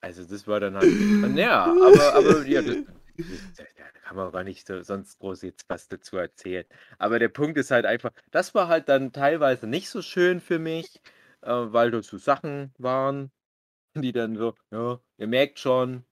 [0.02, 0.92] Also das war dann halt.
[1.38, 2.78] Ja, aber, aber ja, das,
[3.78, 6.66] da kann man gar nicht so, sonst groß jetzt was dazu erzählen.
[6.98, 10.60] Aber der Punkt ist halt einfach, das war halt dann teilweise nicht so schön für
[10.60, 11.02] mich,
[11.42, 13.32] äh, weil da so Sachen waren,
[13.96, 16.06] die dann so, ja, ihr merkt schon,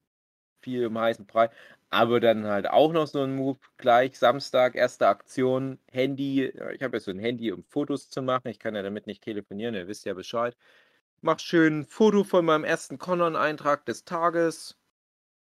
[0.62, 1.50] viel im heißen Brei.
[1.92, 6.46] Aber dann halt auch noch so ein Move, gleich Samstag, erste Aktion, Handy.
[6.74, 8.50] Ich habe ja so ein Handy, um Fotos zu machen.
[8.50, 10.58] Ich kann ja damit nicht telefonieren, ihr wisst ja Bescheid.
[11.22, 14.78] Mach schön ein Foto von meinem ersten Conan-Eintrag des Tages.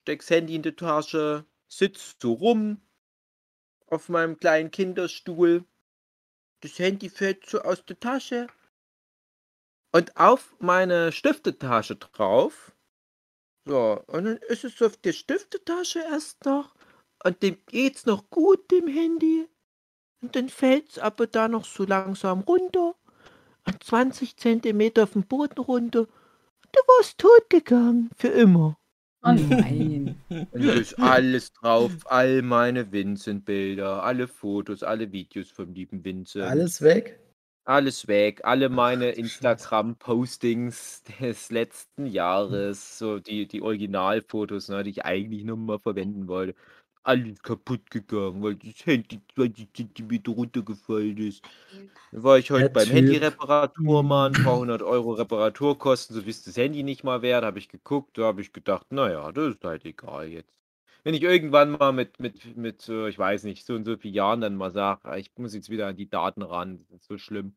[0.03, 1.45] Steck's Handy in die Tasche.
[1.71, 2.81] Sitzt so rum.
[3.87, 5.63] Auf meinem kleinen Kinderstuhl.
[6.61, 8.47] Das Handy fällt so aus der Tasche.
[9.93, 12.75] Und auf meine Stiftetasche drauf.
[13.65, 16.75] So, und dann ist es auf der Stiftetasche erst noch.
[17.23, 19.47] Und dem geht's noch gut, dem Handy.
[20.21, 22.95] Und dann fällt's aber da noch so langsam runter.
[23.65, 26.07] Und 20 Zentimeter auf den Boden runter.
[26.71, 28.09] Du warst tot gegangen.
[28.17, 28.80] Für immer.
[29.23, 30.15] Oh nein.
[30.29, 31.91] Und da ist alles drauf.
[32.05, 36.45] All meine Vincent-Bilder, alle Fotos, alle Videos vom lieben Vincent.
[36.45, 37.19] Alles weg?
[37.63, 45.05] Alles weg, alle meine Instagram-Postings des letzten Jahres, so die, die Originalfotos, ne, die ich
[45.05, 46.55] eigentlich noch mal verwenden wollte.
[47.03, 51.43] Alles kaputt gegangen, weil das Handy 20 Zentimeter runtergefallen ist.
[52.11, 52.91] Da war ich heute Der beim Typ.
[52.91, 57.69] Handy-Reparaturmann, paar hundert Euro Reparaturkosten, so wie es das Handy nicht mal wert, habe ich
[57.69, 60.59] geguckt, da habe ich gedacht, naja, das ist halt egal jetzt.
[61.03, 64.41] Wenn ich irgendwann mal mit, mit, mit, ich weiß nicht, so und so vielen Jahren
[64.41, 67.55] dann mal sage, ich muss jetzt wieder an die Daten ran, das ist so schlimm.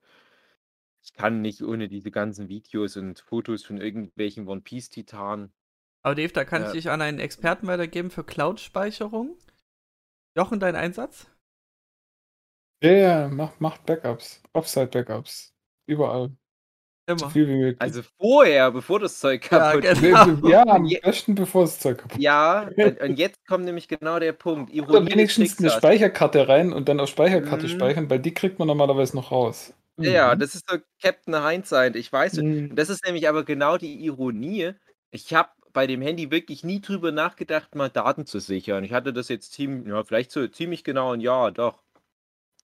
[1.04, 5.52] Ich kann nicht ohne diese ganzen Videos und Fotos von irgendwelchen One Piece-Titanen.
[6.04, 6.68] Aber Dave, da kann Ja.
[6.68, 9.36] ich dich an einen Experten weitergeben für Cloud-Speicherung.
[10.36, 11.26] Jochen, dein Einsatz?
[12.82, 14.42] Ja, ja, macht, macht Backups.
[14.52, 15.52] Offside-Backups.
[15.86, 16.30] Überall.
[17.08, 17.30] So Immer.
[17.30, 17.80] viel wie möglich.
[17.80, 20.02] Also vorher, bevor das Zeug Ja, kaputt ist.
[20.02, 20.48] genau.
[20.48, 22.68] ja, am besten bevor das Zeug kaputt Ja,
[23.02, 24.70] und, jetzt kommt nämlich genau der Punkt.
[24.72, 25.70] Oder Ironie des wenigstens eine.
[25.70, 27.70] Speicherkarte rein und dann auf Speicherkarte Mhm.
[27.70, 29.74] speichern, weil die kriegt man normalerweise noch raus.
[29.98, 30.40] Ja, ja, Mhm.
[30.40, 31.96] das ist so Captain Hindsight.
[31.96, 32.74] Ich weiß, Mhm.
[32.76, 34.72] das ist nämlich aber genau die Ironie.
[35.10, 38.84] Ich habe bei dem Handy wirklich nie drüber nachgedacht, mal Daten zu sichern.
[38.84, 41.82] Ich hatte das jetzt ziemlich, ja, vielleicht so ziemlich genau ein Jahr, doch.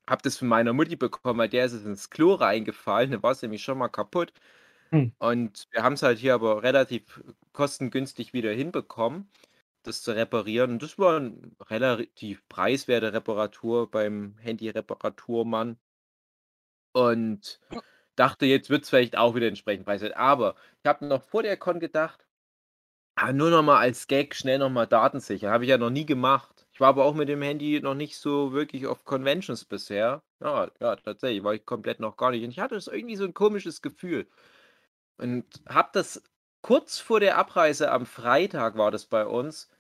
[0.09, 3.13] Hab das von meiner Mutti bekommen, weil der ist es ins Klo reingefallen.
[3.13, 4.33] Da war es nämlich schon mal kaputt.
[4.93, 5.13] Hm.
[5.19, 9.31] Und wir haben es halt hier aber relativ kostengünstig wieder hinbekommen,
[9.85, 10.73] das zu reparieren.
[10.73, 15.79] Und das war eine relativ preiswerte Reparatur beim Handy-Reparaturmann.
[16.93, 17.61] Und
[18.17, 20.17] dachte, jetzt wird es vielleicht auch wieder entsprechend preiswert.
[20.17, 22.27] Aber ich habe noch vor der Con gedacht,
[23.21, 25.53] ah, nur noch mal als Gag schnell noch mal Daten sichern.
[25.53, 26.67] Habe ich ja noch nie gemacht.
[26.73, 30.23] Ich war aber auch mit dem Handy noch nicht so wirklich auf Conventions bisher.
[30.41, 32.45] Ja, ja, tatsächlich war ich komplett noch gar nicht.
[32.45, 34.27] Und ich hatte so irgendwie so ein komisches Gefühl.
[35.19, 36.23] Und habe das
[36.63, 39.71] kurz vor der Abreise am Freitag war das bei uns,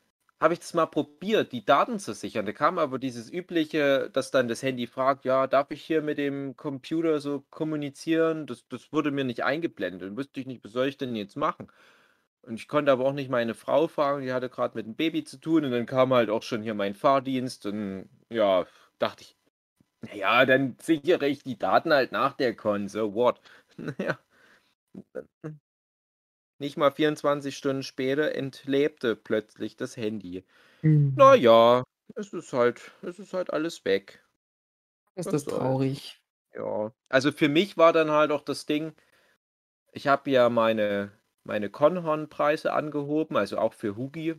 [0.40, 2.46] habe ich das mal probiert, die Daten zu sichern.
[2.46, 6.18] Da kam aber dieses übliche, dass dann das Handy fragt: „Ja, darf ich hier mit
[6.18, 10.03] dem Computer so kommunizieren?“ Das das wurde mir nicht eingeblendet.
[10.11, 11.68] Dann wusste ich nicht, was soll ich denn jetzt machen?
[12.44, 15.24] Und ich konnte aber auch nicht meine Frau fragen, die hatte gerade mit 'm Baby
[15.24, 18.66] zu tun und dann kam halt auch schon hier mein Fahrdienst und ja,
[18.98, 19.37] dachte ich:
[20.03, 23.40] „Na ja, dann sichere ich die Daten halt nach der Con, so what?“
[23.79, 24.18] Na ja.
[26.61, 30.44] Nicht mal 24 Stunden später entlebte plötzlich das Handy.
[30.83, 31.16] Mhm.
[31.16, 31.85] Na ja,
[32.16, 34.24] es ist halt es ist halt alles weg.
[35.16, 35.46] Ist das soll's.
[35.46, 36.20] traurig.
[36.55, 36.92] Ja.
[37.11, 38.94] Also, für mich war dann halt auch das Ding
[39.92, 41.12] ich habe ja meine
[41.44, 44.37] meine Conhorn-Preise angehoben, also auch für Hugi.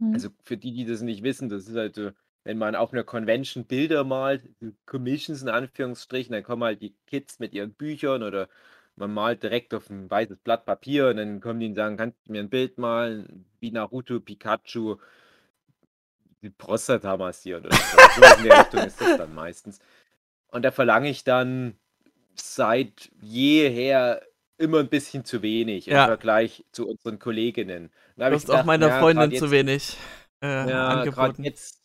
[0.00, 0.24] Mhm.
[0.24, 2.12] Also, für die, die das nicht wissen, das ist halt so,
[2.44, 6.96] wenn man auf 'ner Convention Bilder malt, so Commissions in Anführungsstrichen, dann kommen halt die
[7.06, 8.48] Kids mit ihren Büchern oder
[8.96, 12.18] man malt direkt auf 'n weißes Blatt Papier und dann kommen die und sagen: „Kannst
[12.26, 14.98] du mir 'n Bild malen, wie Naruto Pikachu
[16.42, 18.06] die Prostata massiert“ oder so.
[18.08, 19.78] So in der Richtung ist das dann meistens.
[20.48, 21.78] Und da verlange ich dann
[22.36, 24.22] seit jeher
[24.60, 26.04] immer 'n bisschen zu wenig im Ja.
[26.04, 27.90] Vergleich zu unseren Kolleginnen.
[28.16, 29.96] Da Du hast auch meiner ja, Freundin grad zu jetzt wenig,
[30.40, 31.42] äh, ja, angeboten.
[31.42, 31.84] jetzt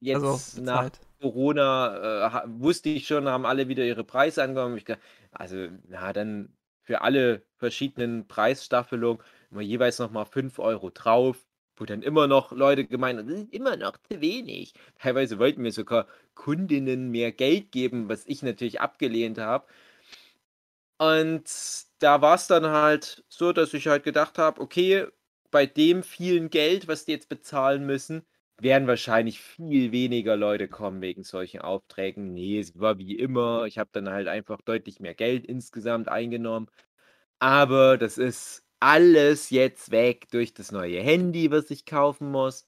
[0.00, 1.00] jetzt Also, nach bezahlt.
[1.20, 4.42] Corona, äh, wusste ich schon, haben alle wieder ihre Preise.
[4.44, 4.86] Habe ich
[5.32, 11.84] also, na, dann für alle verschiedenen Preisstaffelungen immer jeweils noch mal 5 € drauf, wo
[11.86, 15.72] dann immer noch Leute gemeint haben: „Das ist immer noch zu wenig.“ Teilweise wollten mir
[15.72, 19.66] sogar Kundinnen mehr Geld geben, was ich natürlich abgelehnt habe.
[21.00, 21.44] Und
[22.02, 25.06] da war's dann halt so, dass ich halt gedacht habe: „Okay,
[25.50, 28.24] bei dem vielen Geld, was die jetzt bezahlen müssen,
[28.60, 33.64] werden wahrscheinlich viel weniger Leute kommen wegen solchen Aufträgen.“ Ne, es war wie immer.
[33.66, 36.68] Ich habe dann halt einfach deutlich mehr Geld insgesamt eingenommen.
[37.40, 42.66] Aber das ist alles jetzt weg durch das neue Handy, was ich kaufen muss.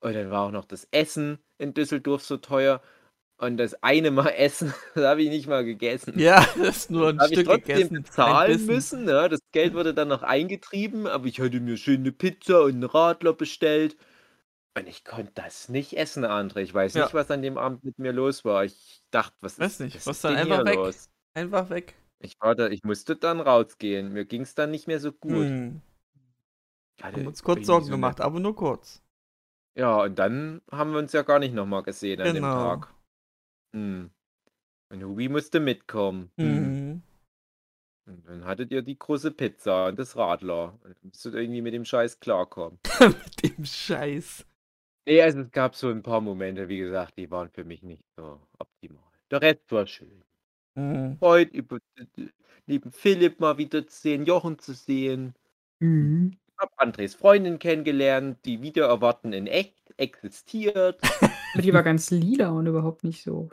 [0.00, 2.82] Und dann war auch noch das Essen in Düsseldorf so teuer.
[3.40, 6.14] Und das eine Mal Essen, das habe ich nicht mal gegessen.
[6.14, 9.28] Ja, du hast nur 'n Das habe ich Stück trotzdem gegessen, ein bezahlen müssen, ne?
[9.28, 12.84] Das Geld wurde dann noch eingetrieben, aber ich hatte mir schön 'ne Pizza und 'n
[12.84, 13.96] Radler bestellt.
[14.76, 16.60] Und ich konnte das nicht essen, André.
[16.62, 16.96] Ich weiß Ja.
[16.96, 18.64] nicht, was an dem Abend mit mir los war.
[18.64, 20.90] Ich dachte: „Was Weiß ist nicht, was ist dann denn hier einfach weg.
[20.90, 21.94] los?“ Einfach weg.
[22.20, 24.12] Ich war da ich musste dann rausgehen.
[24.12, 25.52] Mir ging's dann nicht mehr so gut.
[26.98, 29.00] Ich hatte Haben uns kurz Sorgen so gemacht, aber nur kurz.
[29.78, 32.48] Ja, und dann haben wir uns ja gar nicht noch mal gesehen an dem Genau.
[32.48, 32.95] Tag.
[33.76, 34.10] Mhm.
[34.90, 36.32] Und Hugi musste mitkommen.
[36.38, 36.46] Mhm.
[36.46, 37.02] Mhm.
[38.08, 41.84] Und dann hattet ihr die große Pizza und das Radler und musstet irgendwie mit dem
[41.84, 42.78] Scheiß klarkommen.
[43.00, 44.46] Mit dem Scheiß.
[45.08, 48.04] Ne, also, es gab so 'n paar Momente, wie gesagt, die waren für mich nicht
[48.16, 49.02] so optimal.
[49.30, 50.24] Der Rest war schön.
[50.76, 51.18] Mhm.
[51.20, 51.78] Freut über
[52.66, 55.34] lieben Philipp mal wieder zu sehen, Jochen zu sehen.
[55.80, 56.38] Mhm.
[56.58, 61.00] Habe Andres Freundin kennengelernt, die wider Erwarten in echt existiert.
[61.54, 63.50] Die war ganz lila und überhaupt nicht so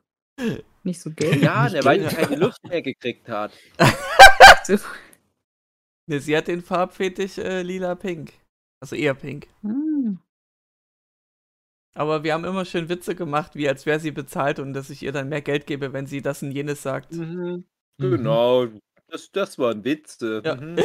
[0.84, 1.41] nicht so gelb.
[1.41, 2.17] Ja, ne, weil die gelb.
[2.17, 3.52] keine Luft mehr gekriegt hat.
[6.06, 8.34] Ne, sie hat den Farbfetisch, äh, lila-pink.
[8.82, 9.48] Also eher pink.
[9.63, 10.17] Ah.
[11.96, 15.02] Aber wir haben immer schön Witze gemacht, wie als wäre sie bezahlt und dass ich
[15.04, 17.13] ihr dann mehr Geld gebe, wenn sie das und jenes sagt.
[17.13, 17.65] Mhm.
[18.00, 18.12] Mhm.
[18.12, 18.67] Genau,
[19.08, 20.41] das das waren Witze.
[20.43, 20.56] Ja.
[20.56, 20.76] Mhm.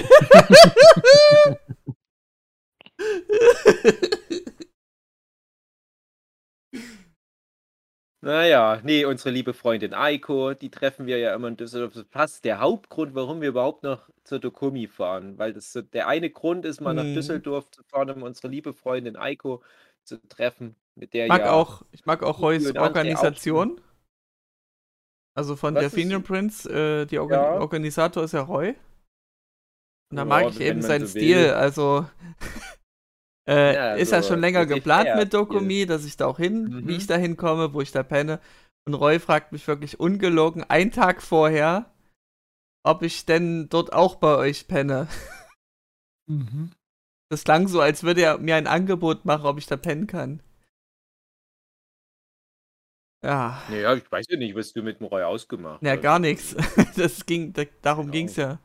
[8.22, 11.92] Na ja, ne, unsere liebe Freundin Eiko, die treffen wir ja immer in Düsseldorf.
[11.92, 15.82] Das ist fast der Hauptgrund, warum wir überhaupt noch zur Dokumi fahren, weil das so
[15.82, 17.12] der eine Grund ist, mal nach Mhm.
[17.12, 19.62] Düsseldorf zu fahren, um unsere liebe Freundin Eiko
[20.02, 23.34] zu treffen, mit der Mag ja auch ich mag auch Hugi Roys und André auch
[23.36, 23.80] schon Organisation.
[25.36, 27.54] Also von Was der ist Prince, äh, die Organ Ja.
[27.54, 28.74] Organisator ist ja Roy.
[30.12, 31.46] Und da Ja, mag ich wenn eben man seinen so will.
[31.46, 31.50] Stil.
[31.52, 32.06] Also
[33.48, 35.34] äh, Ja, ist ja so schon länger geplant mit.
[35.34, 36.98] Dokumi, dass ich da auch hin wie Mhm.
[36.98, 38.40] ich da hinkomme, wo ich da penne.
[38.86, 41.90] Und Roy fragt mich wirklich ungelogen einen Tag vorher,
[42.84, 45.08] ob ich denn dort auch bei euch penne.
[46.28, 46.70] Mhm.
[47.30, 50.40] Das klang so, als würde er mir ein Angebot machen, ob ich da pennen kann.
[53.24, 53.60] Ja.
[53.68, 56.02] Ne, ja, ich weiß ja nicht, was du mit dem Roy ausgemacht Ja, hast.
[56.02, 56.54] gar nix.
[56.96, 58.12] Das ging da darum Genau.
[58.12, 58.58] ging's ja.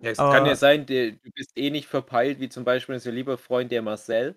[0.00, 2.94] Ja, es kann ja Aber sein, der du bist eh nicht verpeilt, wie zum Beispiel
[2.94, 4.36] unser lieber Freund, der Marcel.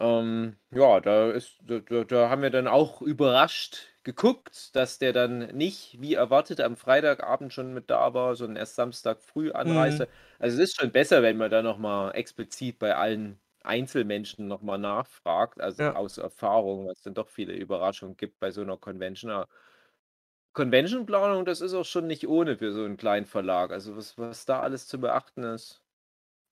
[0.00, 5.38] Ähm, ja, da ist da da haben wir dann auch überrascht geguckt, dass der dann
[5.56, 10.04] nicht, wie erwartet, am Freitagabend schon mit da war, sondern erst Samstag früh Mhm.
[10.04, 10.08] anreiste.
[10.38, 14.60] Also, es ist schon besser, wenn man da noch mal explizit bei allen Einzelmenschen noch
[14.62, 15.94] mal nachfragt, also Ja.
[15.94, 19.44] aus Erfahrung, weil's dann doch viele Überraschungen gibt bei so 'ner Convention.
[20.54, 23.72] Convention-Planung, das ist auch schon nicht ohne für so 'n kleinen Verlag.
[23.72, 25.80] Also, was was da alles zu beachten ist.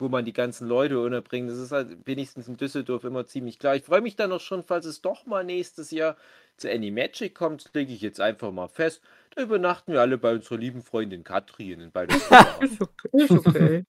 [0.00, 1.50] wo man die ganzen Leute unterbringt.
[1.50, 3.76] Das ist halt wenigstens in Düsseldorf immer ziemlich klar.
[3.76, 6.16] Ich freue mich dann auch schon, falls es doch mal nächstes Jahr
[6.58, 9.02] zu Animagic kommt, lege ich jetzt einfach mal fest.
[9.36, 12.14] Da übernachten wir alle bei unserer lieben Freundin Katrin in beide
[12.60, 13.08] Ist okay.
[13.16, 13.84] Ist okay.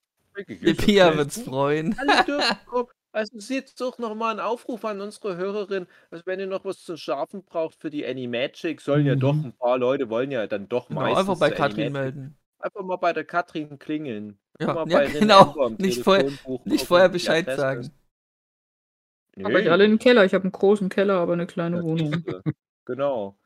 [0.62, 1.96] Die Pia wird's freuen.
[1.98, 2.90] Alle dürfen kommen.
[3.16, 6.66] Also es ist jetzt doch nochmal ein Aufruf an unsere Hörerin, also wenn ihr noch
[6.66, 9.46] was zum Scharfen braucht für die Animagic, sollen ja doch Mhm.
[9.46, 11.94] ein paar Leute wollen ja dann doch Genau, meistens einfach bei Katrin Animagic.
[12.16, 12.38] melden.
[12.60, 14.40] Einfach mal bei der Katrin klingeln.
[14.60, 15.70] Ja, Mal ja genau.
[15.78, 16.32] Nicht, vorher,
[16.66, 17.82] nicht vorher Bescheid sagen.
[17.82, 17.92] ist.
[19.44, 20.26] Aber ich alle in den Keller.
[20.26, 22.24] Ich habe einen großen Keller, aber eine kleine Das Wohnung.
[22.86, 23.38] Genau.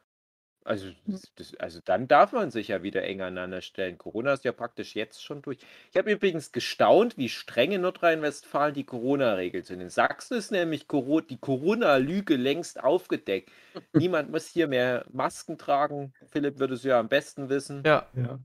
[0.67, 3.97] Also, das, das, also dann darf man sich ja wieder eng aneinander stellen.
[3.97, 5.59] Corona ist ja praktisch jetzt schon durch.
[5.91, 9.79] Ich habe übrigens gestaunt, wie streng in Nordrhein-Westfalen die Corona-Regeln sind.
[9.79, 13.49] In Sachsen ist nämlich die Corona-Lüge längst aufgedeckt.
[13.93, 16.13] Niemand muss hier mehr Masken tragen.
[16.27, 17.83] Philipp würde es ja am besten wissen.
[17.85, 18.39] Ja, Ja.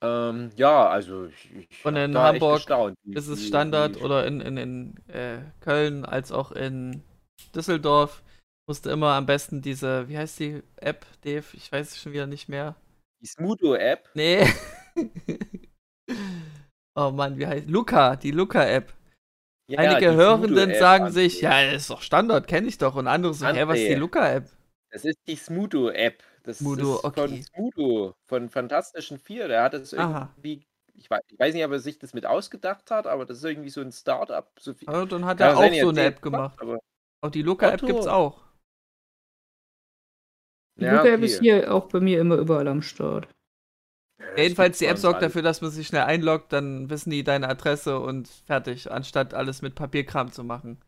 [0.00, 2.62] Ähm, ja, also ich, ich Und in Hamburg
[3.04, 7.02] ist es Standard oder in, in, in äh, Köln als auch in
[7.54, 8.22] Düsseldorf
[8.68, 11.44] musste immer am besten diese, wie heißt die App, Dave?
[11.54, 12.76] Ich weiß es schon wieder nicht mehr.
[13.20, 14.08] Die Smudo-App.
[14.14, 14.46] Nee.
[16.94, 18.92] oh Mann, wie heißt Luca, die Luca-App.
[19.70, 22.94] Ja, Einige Hörenden sagen sich, ja, das ist doch Standard, kenne ich doch.
[22.94, 23.94] Und andere so, hä, was ist die.
[23.94, 24.50] Luca-App?
[24.90, 26.22] Das ist die Smudo-App.
[26.42, 27.20] Das Smudo, ist okay.
[27.20, 29.48] von Smudo, von Fantastischen Vier.
[29.48, 32.90] Der hat es irgendwie, ich weiß, ich weiß nicht, ob er sich das mit ausgedacht
[32.90, 34.52] hat, aber das ist irgendwie so ein Start-up.
[34.58, 36.58] So viel, Ja, dann hat er auch so eine App gemacht.
[36.60, 36.78] Aber,
[37.22, 37.86] Auch die Luca-App Otto.
[37.86, 38.47] gibt's auch.
[40.80, 41.22] Die Ja, Luca-App okay.
[41.22, 43.28] ist hier auch bei mir immer überall am Start.
[44.36, 47.46] Ja, jedenfalls, die App sorgt dafür, dass man sich schnell einloggt, dann wissen die deine
[47.48, 50.80] Adresse und fertig, anstatt alles mit Papierkram zu machen.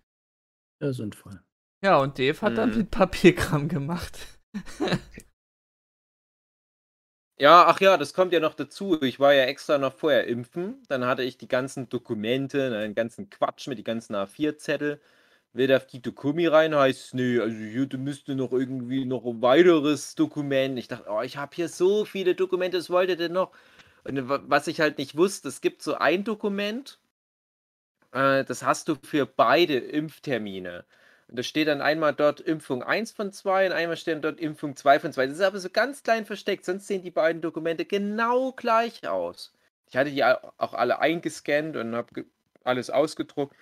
[0.80, 1.40] Ja, sinnvoll.
[1.82, 2.76] Ja, und Dave hat dann Mhm.
[2.76, 4.18] mit Papierkram gemacht.
[7.38, 9.00] Ja, ach ja, das kommt ja noch dazu.
[9.02, 10.82] Ich war ja extra noch vorher impfen.
[10.88, 15.00] Dann hatte ich die ganzen Dokumente, den ganzen Quatsch mit die ganzen A4-Zettel.
[15.52, 20.76] Will die Dokumi rein, heißt, nee, also hier müsste noch irgendwie noch ein weiteres Dokument.
[20.78, 23.52] Ich dachte, oh, ich habe hier so viele Dokumente, was wollt ihr denn noch?
[24.04, 27.00] Und wa- was ich halt nicht wusste, es gibt so ein Dokument,
[28.12, 30.84] äh, das hast du für beide Impftermine.
[31.28, 34.74] Und da steht dann einmal dort Impfung 1 von 2 und einmal steht dort Impfung
[34.76, 35.26] 2 von 2.
[35.26, 39.52] Das ist aber so ganz klein versteckt, sonst sehen die beiden Dokumente genau gleich aus.
[39.88, 42.24] Ich hatte die au- auch alle eingescannt und habe
[42.64, 43.56] alles ausgedruckt.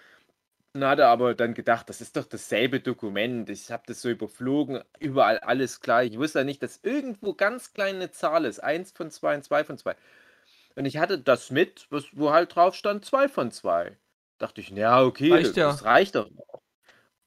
[0.79, 3.51] Und hatte aber dann gedacht, das ist doch dasselbe Dokument.
[3.51, 6.13] Ich habe das so überflogen, überall alles gleich.
[6.13, 8.61] Ich wusste ja nicht, dass irgendwo ganz kleine Zahl ist.
[8.61, 9.97] 1 von 2 und 2 von 2.
[10.77, 13.97] Und ich hatte das mit, was, wo halt drauf stand 2 von 2.
[14.39, 15.73] Dachte ich, ja, okay, Reicht ja.
[15.73, 16.31] das reicht doch.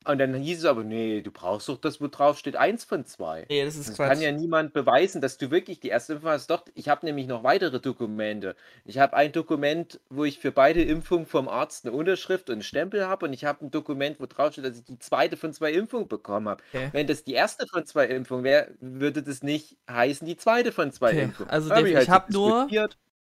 [0.04, 3.06] Und dann hieß es aber, nee, du brauchst doch das, wo drauf steht 1 von
[3.06, 3.46] 2.
[3.50, 4.10] Nee, das ist Das Quatsch.
[4.10, 6.50] kann ja niemand beweisen, dass du wirklich die erste Impfung hast.
[6.50, 8.56] Doch, ich habe nämlich noch weitere Dokumente.
[8.84, 12.62] Ich habe ein Dokument, wo ich für beide Impfungen vom Arzt eine Unterschrift und einen
[12.64, 15.54] Stempel habe und ich habe ein Dokument, wo drauf steht, dass ich die zweite von
[15.54, 16.64] zwei Impfungen bekommen habe.
[16.74, 16.90] Okay.
[16.94, 20.92] Wenn das die erste von zwei Impfungen wäre, würde das nicht heißen, die zweite von
[20.92, 21.50] zwei Okay, Impfungen.
[21.52, 22.68] also hab Dave, halt ich hab so nur-.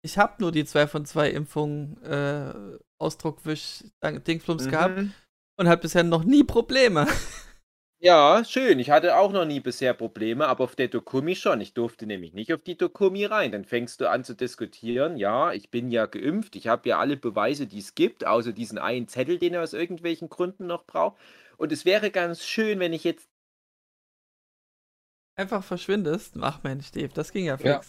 [0.03, 5.13] Ich habe nur die 2 von 2 Impfungen äh, Ausdruckwisch Dingflums gehabt Mhm.
[5.59, 7.07] Und habe bisher noch nie Probleme.
[8.01, 8.79] Ja, schön.
[8.79, 11.61] Ich hatte auch noch nie bisher Probleme, aber auf der Dokumi schon.
[11.61, 13.51] Ich durfte nämlich nicht auf die Dokumi rein.
[13.51, 15.17] Dann fängst du an zu diskutieren.
[15.17, 16.55] Ja, ich bin ja geimpft.
[16.55, 19.73] Ich habe ja alle Beweise, die es gibt, außer diesen einen Zettel, den er aus
[19.73, 21.17] irgendwelchen Gründen noch braucht.
[21.57, 23.29] Und es wäre ganz schön, wenn ich jetzt.
[25.35, 26.37] Einfach verschwindest.
[26.41, 27.81] Ach Mensch, Dave, das ging ja Ja.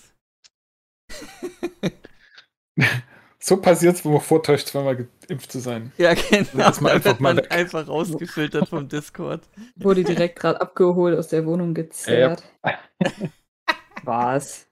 [3.42, 5.94] So passiert's, wo man vortäuscht, zweimal geimpft zu sein.
[5.98, 6.48] Ja, genau.
[6.54, 7.52] Lass mal Da einfach wird mal man weg.
[7.52, 9.48] einfach rausgefiltert vom Discord.
[9.78, 12.44] Wurde direkt gerade abgeholt, aus der Wohnung gezerrt.
[14.04, 14.68] Was?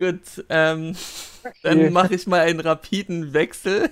[0.00, 0.96] Gut, ähm,
[1.62, 3.90] dann mache ich mal einen rapiden Wechsel.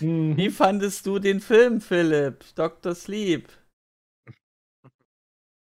[0.00, 0.36] Mhm.
[0.36, 2.44] Wie fandest du den Film, Philipp?
[2.54, 2.94] Dr.
[2.94, 3.48] Sleep?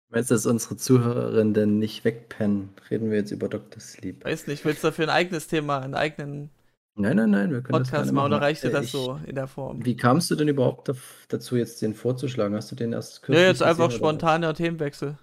[0.09, 2.69] Meinst du, dass unsere Zuhörerinnen denn nicht wegpennen?
[2.89, 3.81] Reden wir jetzt über Dr.
[3.81, 4.23] Sleep.
[4.23, 6.49] Weiß nicht, willst du dafür ein eigenes Thema, einen eigenen
[6.97, 8.91] Nein, nein, nein, wir können das Podcast gerne machen oder reicht dir Äh, das ich-
[8.91, 9.83] so in der Form?
[9.85, 10.89] Wie kamst du denn überhaupt
[11.27, 12.55] dazu, jetzt den vorzuschlagen?
[12.55, 15.17] Hast du den erst Ja, kürzlich jetzt einfach gesehen, spontaner Themenwechsel.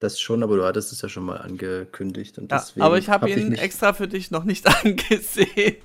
[0.00, 2.38] Das schon, aber du hattest es ja schon mal angekündigt.
[2.38, 5.76] Und Ja, deswegen aber ich habe hab ihn mich- extra für dich noch nicht angesehen.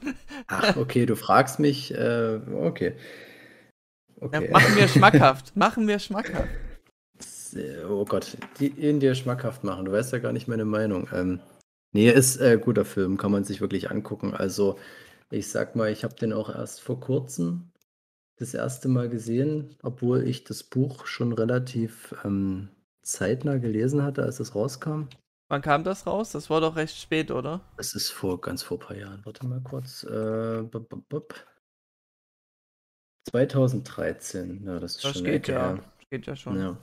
[0.47, 1.93] Ach, okay, du fragst mich.
[1.93, 2.95] Äh, okay.
[4.22, 4.49] Ja, Okay.
[4.49, 5.53] machen wir schmackhaft.
[5.57, 6.47] Machen wir schmackhaft.
[7.89, 9.84] Oh Gott, die in dir schmackhaft machen.
[9.86, 11.07] Du weißt ja gar nicht meine Meinung.
[11.13, 11.41] Ähm,
[11.96, 14.34] nee, ist äh, guter Film, kann man sich wirklich angucken.
[14.34, 14.78] Also,
[15.32, 17.72] ich sag mal, ich habe den auch erst vor kurzem
[18.38, 22.68] das erste Mal gesehen, obwohl ich das Buch schon relativ ähm,
[23.02, 25.04] zeitnah gelesen hatte, als es rauskam.
[25.48, 26.32] Wann kam das raus?
[26.32, 27.62] Das war doch recht spät, oder?
[27.78, 29.22] Das ist vor ganz vor ein paar Jahren.
[29.24, 30.04] Warte mal kurz.
[30.04, 31.46] Äh, bup, bup, bup.
[33.30, 35.76] 2013, ja, das ist Das schon geht ja.
[35.76, 35.84] her.
[36.10, 36.60] Geht ja schon.
[36.60, 36.78] Ja.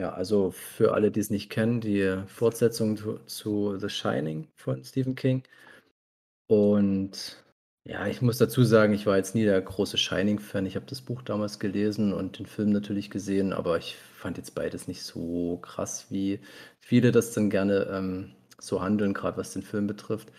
[0.00, 4.82] Ja, also für alle, die es nicht kennen, die Fortsetzung zu, zu The Shining von
[4.82, 5.42] Stephen King.
[6.46, 7.44] Und
[7.84, 10.64] ja, ich muss dazu sagen, ich war jetzt nie der große Shining-Fan.
[10.64, 14.54] Ich habe das Buch damals gelesen und den Film natürlich gesehen, aber ich fand jetzt
[14.54, 16.40] beides nicht so krass, wie
[16.78, 20.32] viele das dann gerne ähm, so handeln, gerade was den Film betrifft.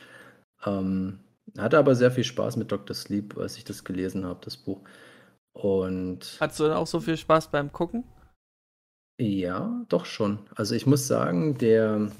[0.66, 1.20] Ähm,
[1.56, 2.96] hatte aber sehr viel Spaß mit Dr.
[2.96, 4.82] Sleep, als ich das gelesen habe, das Buch.
[5.54, 8.04] Und Hattest du denn auch so viel Spaß beim Gucken?
[9.22, 10.40] Ja, doch schon.
[10.56, 12.12] Also ich muss sagen, der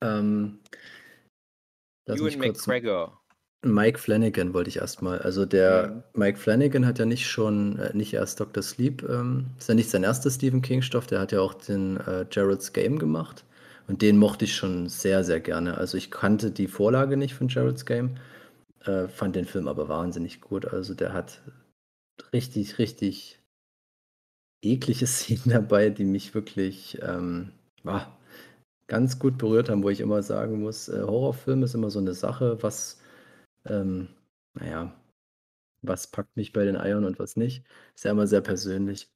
[0.00, 0.58] ähm,
[2.06, 3.20] lass Ewan McGregor.
[3.64, 5.18] Mike Flanagan wollte ich erstmal.
[5.20, 6.02] Also der Mhm.
[6.14, 8.62] Mike Flanagan hat ja nicht schon, äh, nicht erst Dr.
[8.62, 12.26] Sleep, ähm, ist ja nicht sein erster Stephen King-Stoff, der hat ja auch den äh,
[12.28, 13.44] Gerald's Game gemacht.
[13.88, 15.78] Und den mochte ich schon sehr, sehr gerne.
[15.78, 18.16] Also ich kannte die Vorlage nicht von Gerald's Game,
[18.84, 20.66] äh, fand den Film aber wahnsinnig gut.
[20.66, 21.42] Also der hat
[22.32, 23.35] richtig, richtig
[24.72, 27.52] eklige Szenen dabei, die mich wirklich ähm,
[27.84, 28.06] ah,
[28.88, 32.14] ganz gut berührt haben, wo ich immer sagen muss, äh, Horrorfilm ist immer so eine
[32.14, 33.00] Sache, was,
[33.66, 34.08] ähm,
[34.54, 34.94] naja,
[35.82, 37.64] was packt mich bei den Eiern und was nicht.
[37.94, 39.10] Ist ja immer sehr persönlich.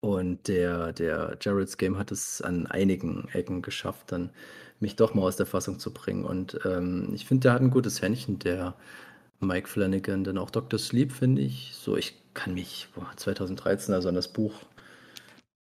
[0.00, 4.30] Und der, der Gerald's Game hat es an einigen Ecken geschafft, dann
[4.80, 6.24] mich doch mal aus der Fassung zu bringen.
[6.24, 8.76] Und ähm, ich finde, der hat ein gutes Händchen, der
[9.40, 10.24] Mike Flanagan.
[10.24, 10.78] Denn auch Dr.
[10.78, 14.54] Sleep finde ich, so ich kann mich boah, 2013, also an das Buch,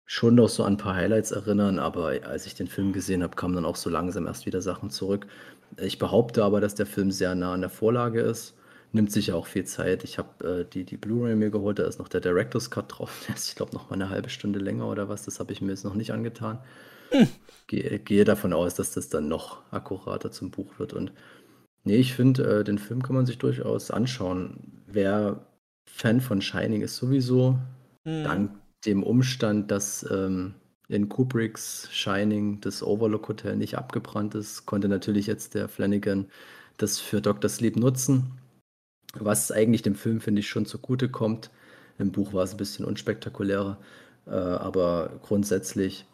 [0.07, 3.35] schon noch so an ein paar Highlights erinnern, aber als ich den Film gesehen habe,
[3.35, 5.27] kamen dann auch so langsam erst wieder Sachen zurück.
[5.79, 8.55] Ich behaupte aber, dass der Film sehr nah an der Vorlage ist.
[8.93, 10.05] Nimmt sich ja auch viel Zeit.
[10.05, 13.25] Ich habe äh, die, die Blu-ray mir geholt, da ist noch der Director's Cut drauf.
[13.27, 15.25] Der ist, ich glaube, noch mal eine halbe Stunde länger oder was.
[15.25, 16.59] Das habe ich mir jetzt noch nicht angetan.
[17.67, 20.93] Gehe, gehe davon aus, dass das dann noch akkurater zum Buch wird.
[20.93, 21.13] Und
[21.85, 24.83] nee, ich finde, äh, den Film kann man sich durchaus anschauen.
[24.87, 25.47] Wer
[25.87, 27.59] Fan von Shining ist sowieso,
[28.05, 28.25] Hm.
[28.25, 28.51] dank
[28.85, 30.55] dem Umstand, dass ähm,
[30.89, 36.27] in Kubricks Shining das Overlook Hotel nicht abgebrannt ist, konnte natürlich jetzt der Flanagan
[36.79, 37.49] das für Dr.
[37.49, 38.33] Sleep nutzen.
[39.15, 41.51] Was eigentlich dem Film, finde ich, schon zugute kommt.
[41.99, 43.79] Im Buch war es ein bisschen unspektakulärer,
[44.27, 46.07] äh, aber grundsätzlich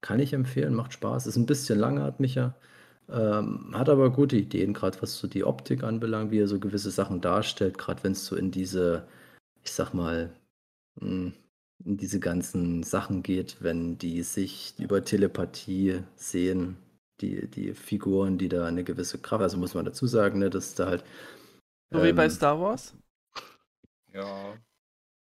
[0.00, 1.26] kann ich empfehlen, macht Spaß.
[1.26, 2.54] Ist ein bisschen langatmiger,
[3.10, 6.90] ähm, hat aber gute Ideen, gerade was so die Optik anbelangt, wie er so gewisse
[6.90, 9.06] Sachen darstellt, gerade wenn es so in diese,
[9.64, 10.32] ich sag mal,
[11.00, 11.32] mh,
[11.84, 16.78] in diese ganzen Sachen geht, wenn die sich über Telepathie sehen,
[17.20, 20.74] die, die Figuren, die da eine gewisse Kraft, also muss man dazu sagen, ne, dass
[20.76, 21.04] da halt
[21.92, 22.94] So wie bei ähm, Star Wars?
[24.12, 24.56] Ja.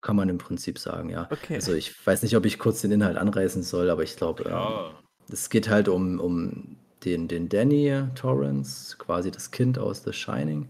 [0.01, 1.29] kann man im Prinzip sagen, ja.
[1.31, 1.57] Okay.
[1.57, 4.81] Also ich weiß nicht, ob ich kurz den Inhalt anreißen soll, aber ich glaube, ähm,
[4.89, 5.03] Ja.
[5.31, 10.69] es geht halt um, um den, den Danny Torrance, quasi das Kind aus The Shining.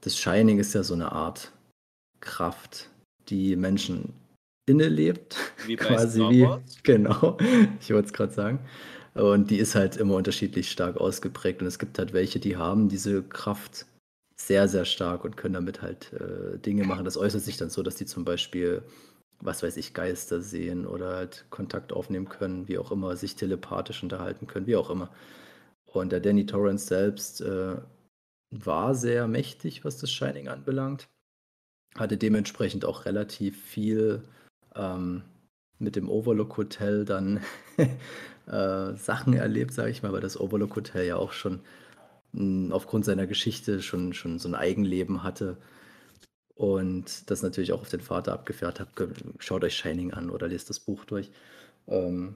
[0.00, 1.52] Das Shining ist ja so eine Art
[2.20, 2.90] Kraft,
[3.28, 4.12] die Menschen
[4.66, 5.36] inne lebt.
[5.66, 6.48] Wie bei quasi Star wie,
[6.82, 7.38] genau,
[7.80, 8.58] ich wollte es gerade sagen.
[9.14, 11.62] Und die ist halt immer unterschiedlich stark ausgeprägt.
[11.62, 13.86] Und es gibt halt welche, die haben diese Kraft
[14.36, 17.04] sehr, sehr stark und können damit halt äh, Dinge machen.
[17.04, 18.82] Das äußert sich dann so, dass die zum Beispiel,
[19.40, 24.02] was weiß ich, Geister sehen oder halt Kontakt aufnehmen können, wie auch immer, sich telepathisch
[24.02, 25.10] unterhalten können, wie auch immer.
[25.94, 27.76] Und der Danny Torrance selbst äh,
[28.50, 31.08] war sehr mächtig, was das Shining anbelangt.
[31.96, 34.22] Hatte dementsprechend auch relativ viel
[34.74, 35.22] ähm,
[35.78, 37.40] mit dem Overlook Hotel dann
[38.46, 41.60] äh, Sachen erlebt, sage ich mal, weil das Overlook Hotel ja auch schon
[42.32, 45.56] mh, aufgrund seiner Geschichte schon, schon so ein Eigenleben hatte
[46.56, 48.88] und das natürlich auch auf den Vater abgefährt hat.
[49.38, 51.30] Schaut euch Shining an oder lest das Buch durch.
[51.86, 52.34] Ähm,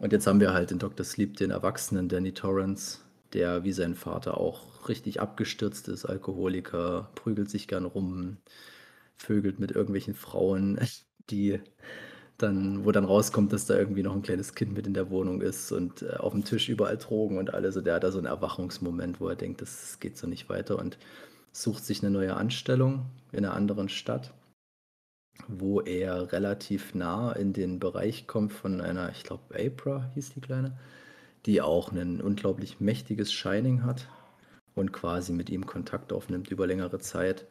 [0.00, 1.04] und jetzt haben wir halt in Dr.
[1.04, 2.98] Sleep den erwachsenen Danny Torrance,
[3.32, 8.38] der wie sein Vater auch richtig abgestürzt ist, Alkoholiker, prügelt sich gern rum,
[9.16, 10.78] vögelt mit irgendwelchen Frauen,
[11.30, 11.60] die
[12.38, 15.40] dann, wo dann rauskommt, dass da irgendwie noch ein kleines Kind mit in der Wohnung
[15.40, 17.76] ist und äh, auf dem Tisch überall Drogen und alles.
[17.76, 20.78] Also der hat da so einen Erwachungsmoment, wo er denkt, das geht so nicht weiter
[20.78, 20.98] und
[21.52, 24.32] sucht sich eine neue Anstellung in einer anderen Stadt,
[25.46, 30.40] wo er relativ nah in den Bereich kommt von einer, ich glaube, April hieß die
[30.40, 30.76] Kleine,
[31.46, 34.08] die auch ein unglaublich mächtiges Shining hat
[34.74, 37.46] und quasi mit ihm Kontakt aufnimmt über längere Zeit.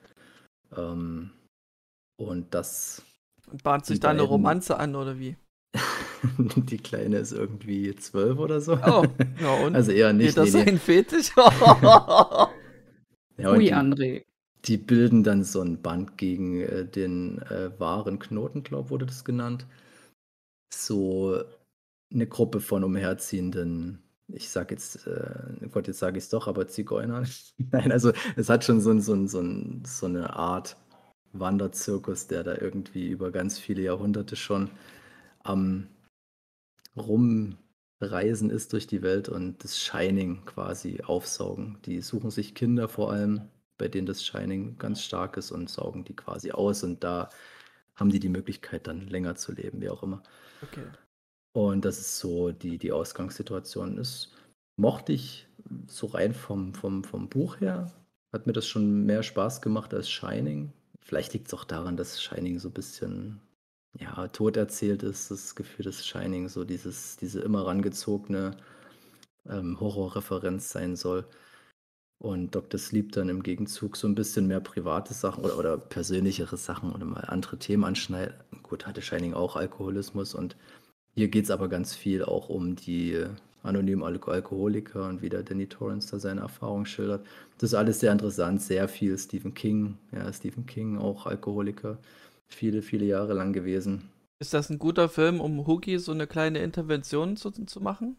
[0.75, 1.31] Ähm,
[2.17, 3.03] und das
[3.49, 5.37] Und bahnt sich da eine Romanze an, oder wie?
[6.37, 8.73] die Kleine ist irgendwie zwölf oder so.
[8.73, 9.05] Oh,
[9.39, 9.75] ja und?
[9.75, 10.35] Also eher nicht.
[10.35, 10.71] Geht das nee, nee.
[10.71, 11.31] ein Fetisch?
[13.39, 14.25] Ja, Ui, die, André.
[14.65, 19.65] Die bilden dann so ein Band gegen äh, den äh, wahren Knotenklopp, wurde das genannt.
[20.73, 21.43] So
[22.13, 26.67] eine Gruppe von umherziehenden, ich sag jetzt, äh, Gott, jetzt sage ich es doch, aber
[26.67, 27.27] Zigeunern.
[27.71, 29.43] Nein, also es hat schon so, so, so,
[29.85, 30.77] so eine Art
[31.33, 34.69] Wanderzirkus, der da irgendwie über ganz viele Jahrhunderte schon
[35.43, 35.87] am
[36.97, 41.77] Rumreisen ist durch die Welt und das Shining quasi aufsaugen.
[41.85, 43.41] Die suchen sich Kinder vor allem,
[43.77, 47.29] bei denen das Shining ganz stark ist und saugen die quasi aus und da
[47.95, 50.21] haben die die Möglichkeit dann länger zu leben, wie auch immer.
[50.61, 50.85] Okay.
[51.53, 53.95] Und das ist so die, die Ausgangssituation.
[53.95, 54.31] Das
[54.75, 55.47] mochte ich
[55.87, 57.91] so rein vom, vom, vom Buch her.
[58.31, 60.71] Hat mir das schon mehr Spaß gemacht als Shining.
[61.01, 63.41] Vielleicht liegt es auch daran, dass Shining so ein bisschen
[63.97, 65.31] ja, tot erzählt ist.
[65.31, 68.57] Das Gefühl, dass Shining so dieses, diese immer rangezogene
[69.49, 71.25] ähm, Horrorreferenz sein soll.
[72.19, 72.79] Und Dr.
[72.79, 77.05] Sleep dann im Gegenzug so ein bisschen mehr private Sachen oder, oder persönlichere Sachen oder
[77.05, 78.33] mal andere Themen anschneiden.
[78.63, 80.55] Gut, hatte Shining auch Alkoholismus und
[81.13, 83.23] hier geht es aber ganz viel auch um die
[83.63, 87.25] anonymen Al Alkoholiker und wie der Danny Torrance da seine Erfahrungen schildert.
[87.57, 89.97] Das ist alles sehr interessant, sehr viel Stephen King.
[90.11, 91.97] Ja, Stephen King, auch Alkoholiker,
[92.47, 94.09] viele, viele Jahre lang gewesen.
[94.39, 98.17] Ist das ein guter Film, um Hoogie so eine kleine Intervention zu, zu machen?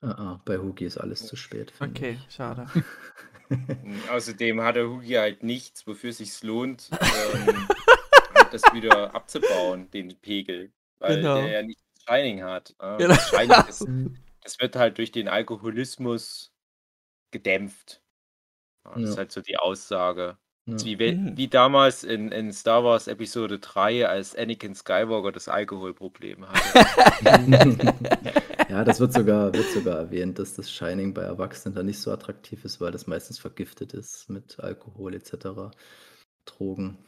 [0.00, 1.72] Ah, ah, bei Hoogie ist alles zu spät.
[1.80, 2.34] Okay, ich.
[2.34, 2.66] schade.
[4.10, 6.98] Außerdem hat der Hugi halt nichts, wofür es sich lohnt, ähm,
[8.34, 10.72] halt das wieder abzubauen, den Pegel.
[10.98, 11.36] Weil Genau.
[11.36, 12.70] der ja nicht das Shining hat.
[12.80, 13.14] Äh, Genau.
[13.14, 13.86] Das Shining ist,
[14.42, 16.52] das wird halt durch den Alkoholismus
[17.30, 18.02] gedämpft.
[18.84, 19.16] Ja, das ist Ja.
[19.18, 20.36] halt so die Aussage.
[20.66, 20.76] Ja.
[20.84, 21.36] Wie, Mhm.
[21.36, 27.94] wie damals in, in Star Wars Episode 3, als Anakin Skywalker das Alkoholproblem hatte.
[28.68, 32.12] ja, das wird sogar, wird sogar erwähnt, dass das Shining bei Erwachsenen dann nicht so
[32.12, 35.74] attraktiv ist, weil das meistens vergiftet ist mit Alkohol etc.,
[36.44, 36.98] Drogen.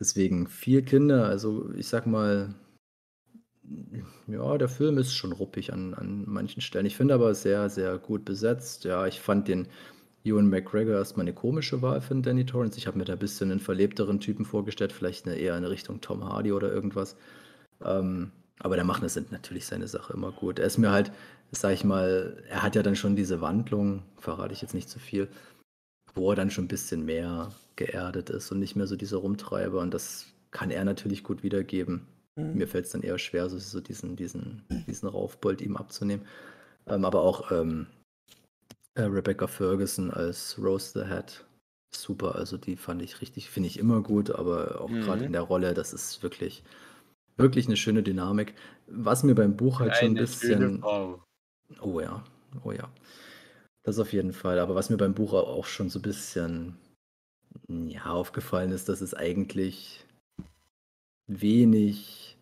[0.00, 2.54] Deswegen viel Kinder, also ich sag mal,
[4.26, 6.84] ja, der Film ist schon ruppig an, an manchen Stellen.
[6.86, 8.84] Ich finde aber sehr, sehr gut besetzt.
[8.84, 9.68] Ja, ich fand den
[10.24, 12.78] Ewan McGregor erstmal eine komische Wahl für den Danny Torrance.
[12.78, 16.00] Ich habe mir da ein bisschen einen verlebteren Typen vorgestellt, vielleicht eine, eher in Richtung
[16.00, 17.16] Tom Hardy oder irgendwas.
[17.84, 20.58] Ähm, aber der macht das natürlich seine Sache immer gut.
[20.58, 21.12] Er ist mir halt,
[21.50, 24.98] sag ich mal, er hat ja dann schon diese Wandlung, verrate ich jetzt nicht zu
[24.98, 25.28] viel,
[26.14, 29.80] wo er dann schon ein bisschen mehr geerdet ist und nicht mehr so dieser Rumtreiber.
[29.80, 32.06] Und das kann er natürlich gut wiedergeben.
[32.36, 32.54] Mhm.
[32.54, 36.24] Mir fällt es dann eher schwer, so, so diesen, diesen, diesen Raufbold ihm abzunehmen.
[36.86, 37.88] Ähm, aber auch ähm,
[38.94, 41.44] äh, Rebecca Ferguson als Rose the Hat.
[41.94, 45.26] Super, also die fand ich richtig, finde ich immer gut, aber auch gerade Mhm.
[45.26, 46.64] in der Rolle, das ist wirklich,
[47.36, 48.54] wirklich eine schöne Dynamik.
[48.88, 50.84] Was mir beim Buch halt schon ein Eine bisschen.
[51.80, 52.24] Oh ja,
[52.64, 52.88] oh ja.
[53.84, 54.58] Das auf jeden Fall.
[54.58, 56.76] Aber was mir beim Buch au- auch schon so ein bisschen
[57.68, 60.04] ja, aufgefallen ist, dass es eigentlich
[61.26, 62.36] wenig,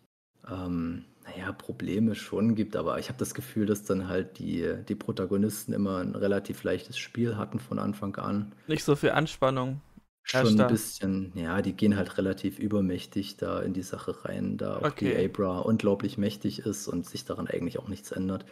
[0.47, 2.75] ähm, naja, Probleme schon gibt.
[2.75, 6.97] Aber ich habe das Gefühl, dass dann halt die, die Protagonisten immer ein relativ leichtes
[6.97, 8.53] Spiel hatten von Anfang an.
[8.67, 9.79] Nicht so viel Anspannung.
[10.25, 14.77] Schon ein bisschen, ja, die gehen halt relativ übermächtig da in die Sache rein, da
[14.77, 15.25] auch die Okay.
[15.25, 18.45] Abra unglaublich mächtig ist und sich daran eigentlich auch nichts ändert.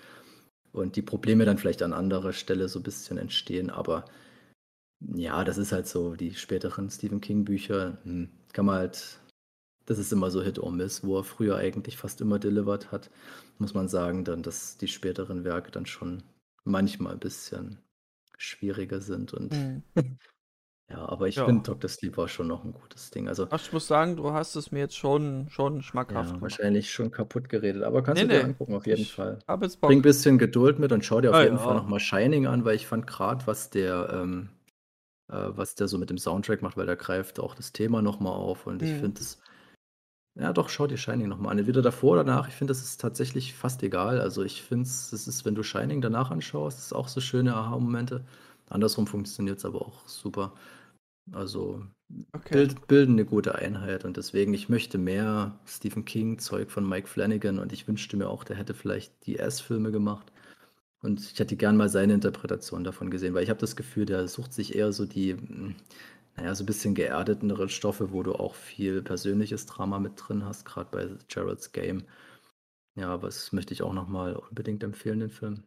[0.74, 4.06] Und die Probleme dann vielleicht an anderer Stelle so ein bisschen entstehen, aber
[5.00, 9.20] ja, das ist halt so, die späteren Stephen King-Bücher, hm, kann man halt,
[9.92, 13.10] das ist immer so Hit or Miss, wo er früher eigentlich fast immer delivered hat,
[13.60, 16.24] muss man sagen, dann, dass die späteren Werke dann schon
[16.64, 17.80] manchmal ein bisschen
[18.38, 20.18] schwieriger sind und Mhm.
[20.90, 21.44] ja, aber ich Ja.
[21.44, 21.90] finde Dr.
[21.90, 23.28] Sleep war schon noch ein gutes Ding.
[23.28, 26.60] Also Ach, ich muss sagen, du hast es mir jetzt schon, schon schmackhaft ja, gemacht.
[26.60, 28.44] wahrscheinlich schon kaputt geredet, aber kannst Nee, du dir nee.
[28.44, 29.40] angucken, auf jeden Ich Fall.
[29.82, 31.60] Bring ein bisschen Geduld mit und schau dir auf Ah, jeden ja.
[31.60, 34.50] Fall nochmal Shining an, weil ich fand gerade, was der, ähm,
[35.30, 38.34] äh, was der so mit dem Soundtrack macht, weil der greift auch das Thema nochmal
[38.34, 38.96] auf und ich Mhm.
[38.96, 39.42] finde es,
[40.36, 41.60] ja doch, schau dir Shining nochmal an.
[41.60, 44.22] Entweder davor oder danach, ich finde, das ist tatsächlich fast egal.
[44.22, 48.26] Also ich finde es, ist, wenn du Shining danach anschaust, ist auch so schöne Aha-Momente.
[48.70, 50.54] Andersrum funktioniert es aber auch super.
[51.34, 51.84] Also
[52.36, 52.52] Okay.
[52.52, 57.60] bild, bilden eine gute Einheit und deswegen, ich möchte mehr Stephen King-Zeug von Mike Flanagan
[57.60, 60.32] und ich wünschte mir auch, der hätte vielleicht die S-Filme gemacht.
[61.02, 64.28] Und ich hätte gern mal seine Interpretation davon gesehen, weil ich habe das Gefühl, der
[64.28, 65.38] sucht sich eher so die,
[66.36, 70.66] naja, so ein bisschen geerdetenere Stoffe, wo du auch viel persönliches Drama mit drin hast,
[70.66, 72.04] gerade bei Gerald's Game.
[72.96, 75.64] Ja, aber das möchte ich auch nochmal unbedingt empfehlen, den Film.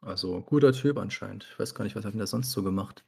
[0.00, 1.48] Also, guter Typ anscheinend.
[1.50, 3.04] Ich weiß gar nicht, was hat denn der sonst so gemacht?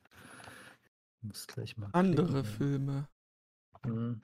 [1.21, 2.45] Muss gleich mal Andere klicken.
[2.45, 3.09] Filme.
[3.85, 4.23] Hm.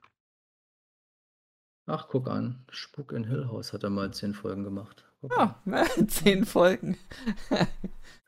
[1.86, 2.64] Ach, guck an.
[2.70, 5.04] Spuk in Hill House hat er mal zehn Folgen gemacht.
[5.22, 5.84] Ja, ne?
[6.06, 6.96] zehn Folgen.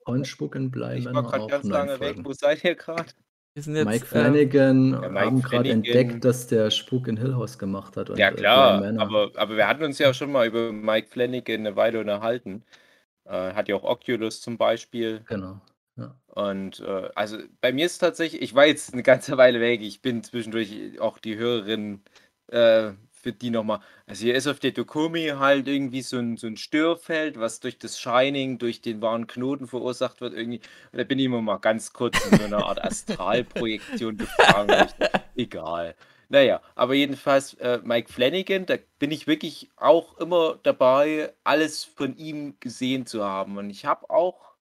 [0.04, 2.14] Und Spuk in Bly Ich war gerade auch ganz lange weg.
[2.14, 2.24] Folgen.
[2.24, 3.12] Wo seid ihr gerade?
[3.54, 3.86] Wir sind jetzt.
[3.86, 7.96] Mike ähm, Flanagan Ja, Mike haben gerade entdeckt, dass der Spuk in Hill House gemacht
[7.96, 8.10] hat.
[8.10, 9.02] Und, Ja äh, klar, Manor.
[9.02, 12.64] aber, aber wir hatten uns ja schon mal über Mike Flanagan eine Weile unterhalten.
[13.24, 15.22] Äh, hat ja auch Oculus zum Beispiel.
[15.28, 15.60] Genau.
[15.96, 16.16] Ja.
[16.26, 20.02] Und äh, also bei mir ist tatsächlich, ich war jetzt eine ganze Weile weg, ich
[20.02, 22.02] bin zwischendurch auch die Hörerin
[22.48, 22.90] äh,
[23.24, 23.80] für die nochmal.
[24.06, 27.78] Also hier ist auf der Dokumi halt irgendwie so ein, so ein Störfeld, was durch
[27.78, 30.34] das Shining, durch den wahren Knoten verursacht wird.
[30.34, 30.60] Irgendwie.
[30.92, 34.88] Und da bin ich immer mal ganz kurz in so einer Art Astralprojektion gefangen.
[35.36, 35.96] Egal.
[36.28, 42.16] Naja, aber jedenfalls äh, Mike Flanagan, da bin ich wirklich auch immer dabei, alles von
[42.16, 43.56] ihm gesehen zu haben.
[43.56, 44.54] Und ich habe auch,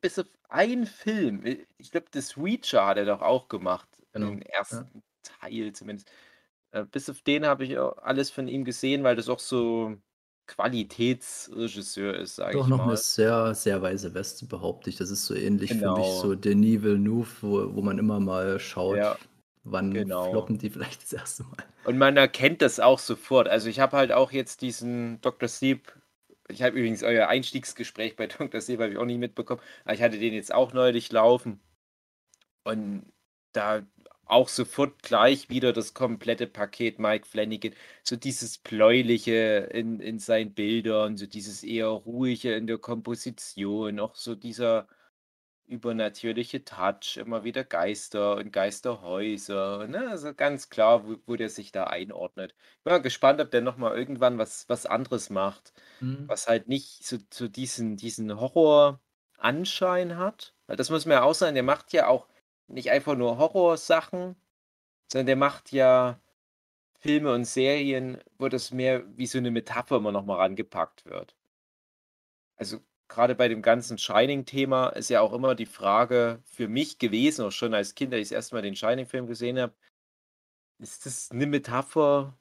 [0.00, 4.30] bis auf einen Film, äh, ich glaube, das Reacher hat er doch auch gemacht, Genau,
[4.30, 4.58] den ja.
[4.58, 6.10] ersten Teil zumindest.
[6.70, 9.96] Äh, bis auf den habe ich auch alles von ihm gesehen, weil das auch so
[10.46, 12.96] Qualitätsregisseur ist, sage Doch ich noch eine mal.
[12.96, 14.96] sehr, sehr weiße Weste, behaupte ich.
[14.96, 16.20] Das ist so ähnlich für mich, Genau.
[16.20, 19.18] so Denis Villeneuve, wo, wo man immer mal schaut, Ja,
[19.64, 20.30] wann genau.
[20.30, 21.64] floppen die vielleicht das erste Mal.
[21.82, 23.48] Und man erkennt das auch sofort.
[23.48, 25.48] Also ich habe halt auch jetzt diesen Dr.
[25.48, 25.92] Sleep.
[26.48, 28.60] Ich habe übrigens euer Einstiegsgespräch bei Dr.
[28.60, 29.60] Sleep habe ich auch nicht mitbekommen.
[29.84, 31.60] Aber ich hatte den jetzt auch neulich laufen.
[32.64, 33.12] Und
[33.52, 33.82] da
[34.28, 37.74] auch sofort gleich wieder das komplette Paket Mike Flanagan.
[38.04, 44.14] So dieses Bläuliche in, in seinen Bildern, so dieses eher ruhige in der Komposition, auch
[44.16, 44.88] so dieser
[45.66, 49.86] übernatürliche Touch, immer wieder Geister und Geisterhäuser.
[49.88, 50.08] Ne?
[50.10, 52.54] Also ganz klar, wo, wo der sich da einordnet.
[52.78, 56.28] Ich bin mal gespannt, ob der nochmal irgendwann was, was anderes macht, Mhm.
[56.28, 60.54] was halt nicht so, so diesen, diesen Horror-Anschein hat.
[60.66, 62.28] Weil das muss man ja auch sagen, der macht ja auch
[62.68, 64.36] nicht einfach nur Horrorsachen,
[65.10, 66.20] sondern der macht ja
[67.00, 71.36] Filme und Serien, wo das mehr wie so eine Metapher immer nochmal rangepackt wird.
[72.56, 77.46] Also gerade bei dem ganzen Shining-Thema ist ja auch immer die Frage für mich gewesen,
[77.46, 79.74] auch schon als Kind, als ich das erste Mal den Shining-Film gesehen habe,
[80.78, 82.38] ist das eine Metapher?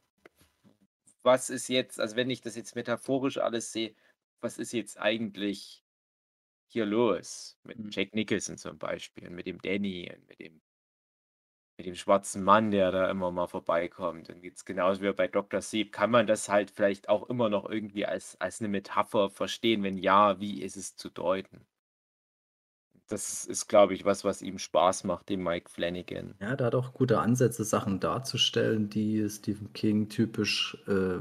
[1.24, 3.96] Was ist jetzt, also wenn ich das jetzt metaphorisch alles sehe,
[4.42, 5.84] was ist jetzt eigentlich
[6.68, 7.58] hier los?
[7.64, 7.90] Mit Mhm.
[7.92, 10.62] Jack Nicholson zum Beispiel und mit dem Danny und mit dem,
[11.78, 14.30] mit dem schwarzen Mann, der da immer mal vorbeikommt.
[14.30, 15.62] Und jetzt genauso wie bei Dr.
[15.62, 19.84] Sleep, kann man das halt vielleicht auch immer noch irgendwie als, als eine Metapher verstehen?
[19.84, 21.66] Wenn ja, wie ist es zu deuten?
[23.08, 26.40] Das ist, glaube ich, was, was ihm Spaß macht, dem Mike Flanagan.
[26.40, 31.20] Ja, der hat auch gute Ansätze, Sachen darzustellen, die Stephen King typisch, äh,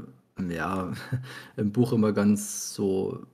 [0.53, 0.93] ja,
[1.57, 3.25] im Buch immer ganz so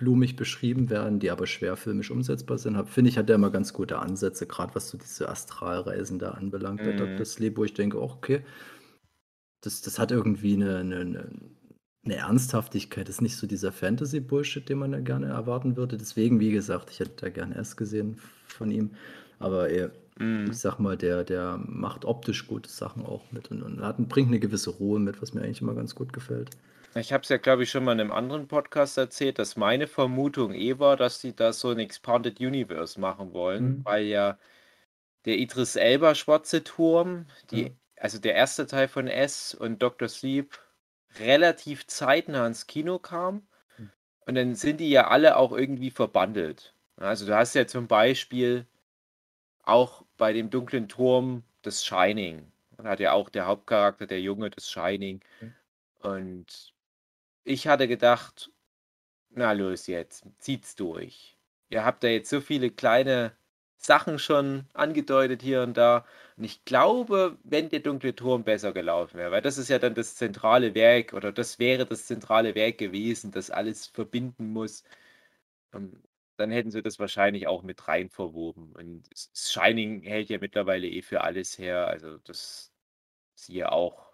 [0.00, 2.76] blumig beschrieben werden, die aber schwer filmisch umsetzbar sind.
[2.76, 6.32] Hab- Finde ich, hat er immer ganz gute Ansätze, gerade was so diese Astralreisen da
[6.32, 6.96] anbelangt Mhm.
[6.96, 7.26] Dr.
[7.26, 8.42] Sleep, wo ich denke, oh, okay,
[9.62, 11.30] das, das hat irgendwie eine, eine, eine,
[12.04, 13.08] eine Ernsthaftigkeit.
[13.08, 15.96] Das ist nicht so dieser Fantasy-Bullshit, den man ja gerne erwarten würde.
[15.98, 18.92] Deswegen, wie gesagt, ich hätte da gerne erst gesehen von ihm.
[19.38, 20.50] Aber er, Mhm.
[20.50, 24.28] ich sag mal, der, der macht optisch gute Sachen auch mit und, und hat, bringt
[24.28, 26.50] eine gewisse Ruhe mit, was mir eigentlich immer ganz gut gefällt.
[26.94, 29.86] Ich habe es ja, glaube ich, schon mal in einem anderen Podcast erzählt, dass meine
[29.86, 33.84] Vermutung eh war, dass die da so ein Expanded Universe machen wollen, Mhm.
[33.84, 34.38] weil ja
[35.24, 37.70] der Idris Elba Schwarze Turm, die, Ja.
[37.96, 40.08] also der erste Teil von S und Dr.
[40.08, 40.58] Sleep
[41.20, 43.46] relativ zeitnah ins Kino kam.
[43.78, 43.90] Mhm.
[44.26, 46.74] Und dann sind die ja alle auch irgendwie verbandelt.
[46.96, 48.66] Also du hast ja zum Beispiel
[49.62, 52.50] auch bei dem dunklen Turm das Shining.
[52.78, 55.20] Da hat ja auch der Hauptcharakter, der Junge, das Shining.
[55.40, 55.54] Mhm.
[56.00, 56.72] Und
[57.44, 58.50] ich hatte gedacht,
[59.30, 61.38] na los jetzt, zieht's durch.
[61.70, 63.36] Ihr habt da jetzt so viele kleine
[63.76, 66.04] Sachen schon angedeutet hier und da.
[66.36, 69.94] Und ich glaube, wenn der dunkle Turm besser gelaufen wäre, weil das ist ja dann
[69.94, 74.84] das zentrale Werk oder das wäre das zentrale Werk gewesen, das alles verbinden muss,
[75.74, 76.02] ähm,
[76.36, 78.72] dann hätten sie das wahrscheinlich auch mit rein verwoben.
[78.74, 81.88] Und Shining hält ja mittlerweile eh für alles her.
[81.88, 82.72] Also das
[83.34, 84.12] siehe auch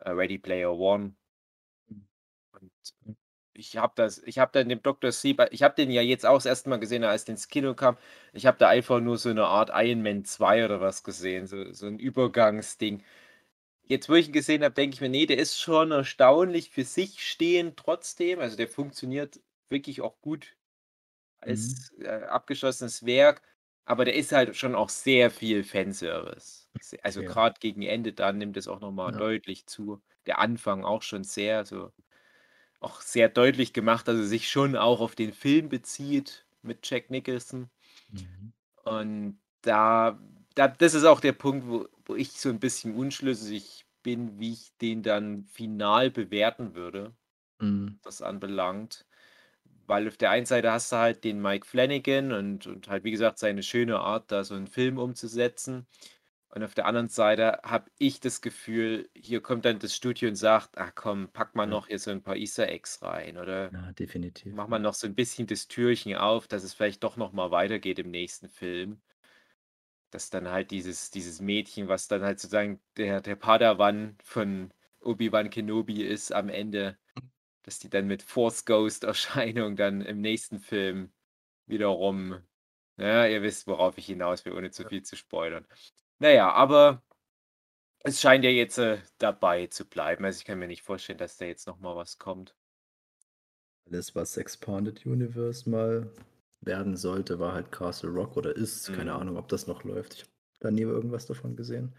[0.00, 1.16] äh, Ready Player One.
[2.64, 2.70] Mhm.
[3.04, 3.18] Und
[3.54, 5.12] ich habe das, ich habe dann dem Dr.
[5.12, 7.74] Sleep, ich habe den ja jetzt auch das erste Mal gesehen, als der ins Kino
[7.74, 7.96] kam.
[8.32, 11.72] Ich habe da einfach nur so eine Art Iron Man 2 oder was gesehen, so,
[11.72, 13.02] so ein Übergangsding.
[13.84, 16.84] Jetzt, wo ich ihn gesehen habe, denke ich mir, nee, der ist schon erstaunlich für
[16.84, 18.40] sich stehend trotzdem.
[18.40, 19.40] Also der funktioniert
[19.70, 20.56] wirklich auch gut
[21.40, 23.42] als äh, abgeschlossenes Werk,
[23.84, 26.68] aber der ist halt schon auch sehr viel Fanservice.
[26.80, 27.24] Se- Also Ja.
[27.24, 29.14] gerade gegen Ende dann nimmt es auch nochmal Ja.
[29.14, 30.02] deutlich zu.
[30.26, 31.92] Der Anfang auch schon sehr, so
[32.84, 37.10] auch sehr deutlich gemacht, dass er sich schon auch auf den Film bezieht mit Jack
[37.10, 37.70] Nicholson.
[38.12, 38.52] Mhm.
[38.84, 40.18] Und da,
[40.54, 44.52] da das ist auch der Punkt, wo, wo ich so ein bisschen unschlüssig bin, wie
[44.52, 47.14] ich den dann final bewerten würde
[47.60, 47.98] Mhm.
[48.02, 49.06] das anbelangt.
[49.86, 53.10] Weil auf der einen Seite hast du halt den Mike Flanagan und, und halt, wie
[53.12, 55.86] gesagt, seine schöne Art, da so einen Film umzusetzen.
[56.54, 60.36] Und auf der anderen Seite habe ich das Gefühl, hier kommt dann das Studio und
[60.36, 61.66] sagt, ach komm, pack mal Ja.
[61.66, 64.56] noch hier so ein paar Easter Eggs rein oder Ja, definitiv.
[64.56, 67.50] mach mal noch so ein bisschen das Türchen auf, dass es vielleicht doch noch mal
[67.52, 69.02] weitergeht im nächsten Film.
[70.10, 75.50] Dass dann halt dieses, dieses Mädchen, was dann halt sozusagen der, der Padawan von Obi-Wan
[75.50, 76.98] Kenobi ist am Ende,
[77.62, 81.14] dass die dann mit Force Ghost-Erscheinung dann im nächsten Film
[81.66, 82.38] wiederum,
[82.98, 85.66] ja, ihr wisst, worauf ich hinaus will, ohne zu viel zu spoilern.
[86.24, 87.02] Naja, aber
[87.98, 90.24] es scheint ja jetzt äh, dabei zu bleiben.
[90.24, 92.56] Also ich kann mir nicht vorstellen, dass da jetzt noch mal was kommt.
[93.86, 96.10] Alles, was Expanded Universe mal
[96.60, 98.92] werden sollte, war halt Castle Rock oder ist.
[98.92, 99.18] Keine Mhm.
[99.20, 100.12] Ahnung, ob das noch läuft.
[100.14, 101.94] Ich habe da nie irgendwas davon gesehen.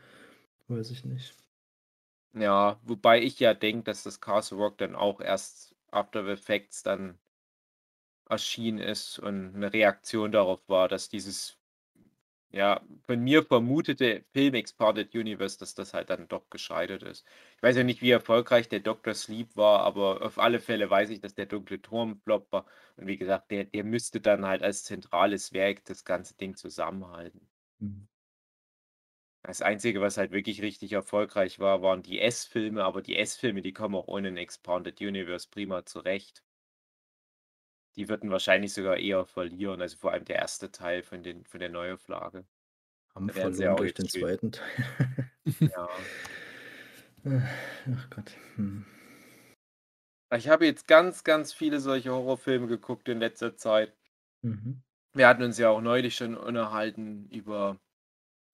[0.67, 1.35] Weiß ich nicht.
[2.33, 7.17] Ja, wobei ich ja denke, dass das Castle Rock dann auch erst After Effects dann
[8.29, 11.57] erschienen ist und eine Reaktion darauf war, dass dieses,
[12.55, 17.25] ja, von mir vermutete Film Expanded Universe, dass das halt dann doch gescheitert ist.
[17.57, 19.13] Ich weiß ja nicht, wie erfolgreich der Dr.
[19.13, 22.65] Sleep war, aber auf alle Fälle weiß ich, dass der dunkle Turm Flop war.
[22.95, 27.49] Und wie gesagt, der, der müsste dann halt als zentrales Werk das ganze Ding zusammenhalten.
[27.79, 28.07] Mhm.
[29.43, 33.73] Das Einzige, was halt wirklich richtig erfolgreich war, waren die S-Filme, aber die S-Filme, die
[33.73, 36.43] kommen auch ohne ein Expanded Universe prima zurecht.
[37.95, 41.59] Die würden wahrscheinlich sogar eher verlieren, also vor allem der erste Teil von, den, von
[41.59, 42.45] der Neuauflage.
[43.13, 44.21] Haben verloren auch durch den schön.
[44.21, 45.31] zweiten Teil.
[45.59, 45.87] Ja.
[47.25, 48.31] Ach Gott.
[48.55, 48.85] Hm.
[50.35, 53.95] Ich habe jetzt ganz, ganz viele solche Horrorfilme geguckt in letzter Zeit.
[54.41, 54.81] Mhm.
[55.13, 57.79] Wir hatten uns ja auch neulich schon unterhalten über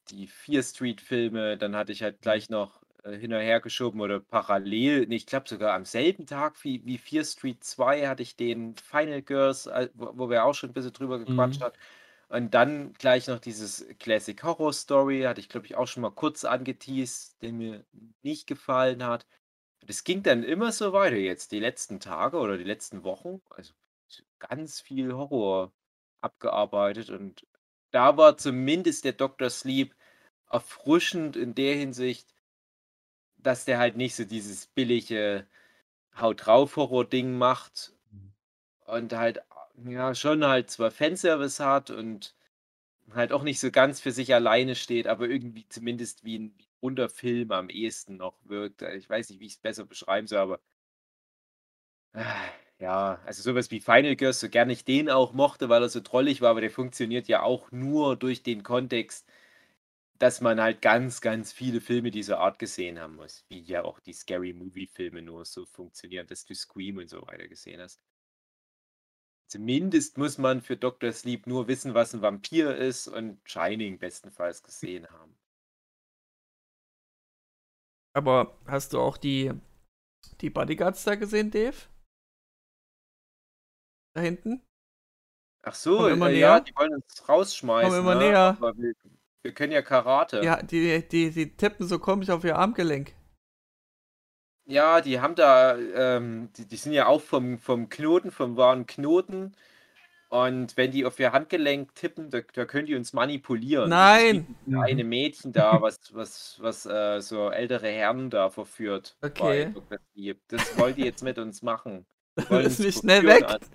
[0.10, 1.58] die Fear Street-Filme.
[1.58, 5.26] Dann hatte ich halt gleich noch äh, hin und her geschoben oder parallel, nee, ich
[5.26, 9.68] glaube sogar am selben Tag wie, wie Fear Street 2 hatte ich den Final Girls,
[9.68, 11.64] äh, wo, wo wir auch schon ein bisschen drüber gequatscht Mhm.
[11.64, 11.76] haben.
[12.30, 16.12] Und dann gleich noch dieses Classic Horror Story, hatte ich glaube ich auch schon mal
[16.12, 17.86] kurz angeteased, der mir
[18.24, 19.28] nicht gefallen hat.
[19.86, 23.42] Das ging dann immer so weiter jetzt, die letzten Tage oder die letzten Wochen.
[23.50, 23.74] Also
[24.40, 25.74] ganz viel Horror
[26.22, 27.46] abgearbeitet und
[27.92, 29.50] da war zumindest der Dr.
[29.50, 29.96] Sleep
[30.50, 32.34] erfrischend in der Hinsicht,
[33.44, 35.48] dass der halt nicht so dieses billige
[36.20, 37.94] Haut drauf Horror-Ding macht
[38.86, 39.42] und halt
[39.86, 42.36] ja schon halt zwar Fanservice hat und
[43.14, 47.10] halt auch nicht so ganz für sich alleine steht, aber irgendwie zumindest wie ein, runder
[47.10, 48.82] Film am ehesten noch wirkt.
[48.82, 50.60] Ich weiß nicht, wie ich es besser beschreiben soll, aber
[52.14, 52.36] ah,
[52.80, 56.00] ja, also sowas wie Final Girls, so gern ich den auch mochte, weil er so
[56.02, 59.28] trollig war, aber der funktioniert ja auch nur durch den Kontext,
[60.22, 64.00] dass man halt ganz, ganz viele Filme dieser Art gesehen haben muss, wie ja auch
[64.00, 68.00] die Scary Movie Filme nur so funktionieren, dass du Scream und so weiter gesehen hast.
[69.50, 71.12] Zumindest muss man für Dr.
[71.12, 75.36] Sleep nur wissen, was ein Vampir ist und Shining bestenfalls gesehen haben.
[78.14, 79.52] Aber hast du auch die,
[80.42, 81.78] die Bodyguards da gesehen, Dave?
[84.14, 84.62] Da hinten?
[85.64, 86.32] Ach so, äh, näher.
[86.32, 87.90] ja, die wollen uns rausschmeißen.
[87.90, 88.30] Komm immer ne?
[88.30, 88.58] näher.
[88.60, 88.94] Aber wir,
[89.44, 90.42] wir können ja Karate.
[90.44, 93.14] Ja, die, die, die tippen so komisch auf ihr Armgelenk.
[94.66, 98.86] Ja, die haben da, ähm, die, die sind ja auch vom, vom Knoten, vom wahren
[98.86, 99.54] Knoten.
[100.30, 103.90] Und wenn die auf ihr Handgelenk tippen, da, da können die uns manipulieren.
[103.90, 104.46] Nein!
[104.48, 109.18] Das ist das eine Mädchen da, was, was, was äh, so ältere Herren da verführt.
[109.22, 109.74] Okay.
[110.48, 112.06] Das wollen die jetzt mit uns machen.
[112.40, 113.44] Die Du wollen bist uns nicht schnell weg.
[113.44, 113.70] als-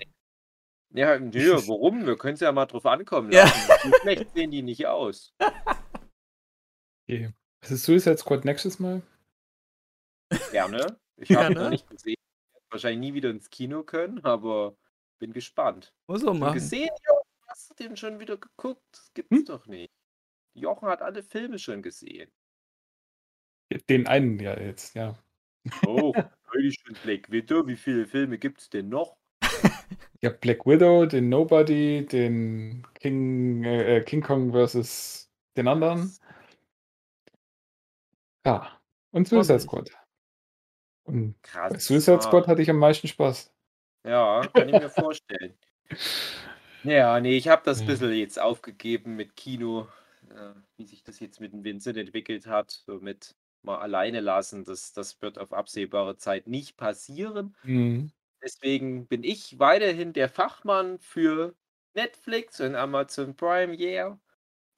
[0.90, 1.30] Ja, nö,
[1.66, 2.06] warum?
[2.06, 3.44] Wir können es ja mal drauf ankommen Ja.
[3.44, 3.90] lassen.
[3.90, 5.34] So schlecht sehen die nicht aus.
[7.08, 7.32] Okay.
[7.60, 9.00] Was ist Suicide Squad nächstes Mal?
[10.50, 10.98] Gerne.
[11.16, 12.14] Ich habe ihn noch nicht gesehen.
[12.18, 14.76] Ich werde wahrscheinlich nie wieder ins Kino können, aber
[15.20, 15.94] bin gespannt.
[16.08, 16.54] Muss er machen.
[16.54, 17.28] gesehen, Jochen?
[17.46, 18.82] Hast du den schon wieder geguckt?
[18.90, 19.44] Das gibt's Hm?
[19.44, 19.92] doch nicht.
[20.54, 22.28] Jochen hat alle Filme schon gesehen.
[23.88, 25.16] Den einen ja jetzt, ja.
[25.86, 26.12] Oh,
[26.52, 27.64] neulich schon Black Widow.
[27.68, 29.16] Wie viele Filme gibt's denn noch?
[30.26, 36.12] Habe Black Widow, den Nobody, den King, äh, äh, King Kong versus den anderen.
[38.44, 38.80] Ja.
[39.12, 39.60] Und Suicide.
[39.60, 39.90] Squad.
[41.04, 41.86] Und bei Krass.
[41.86, 43.52] Suicide Ah, Squad hatte ich am meisten Spaß.
[44.04, 45.54] Ja, kann ich mir vorstellen.
[46.82, 47.86] Ja, nee, ich habe das Ja.
[47.86, 49.88] bisschen jetzt aufgegeben mit Kino,
[50.30, 54.62] äh, wie sich das jetzt mit dem Vincent entwickelt hat, so mit mal alleine lassen.
[54.64, 57.56] Das, das wird auf absehbare Zeit nicht passieren.
[57.64, 58.12] Mhm.
[58.42, 61.54] Deswegen bin ich weiterhin der Fachmann für
[61.94, 64.18] Netflix und Amazon Prime, yeah.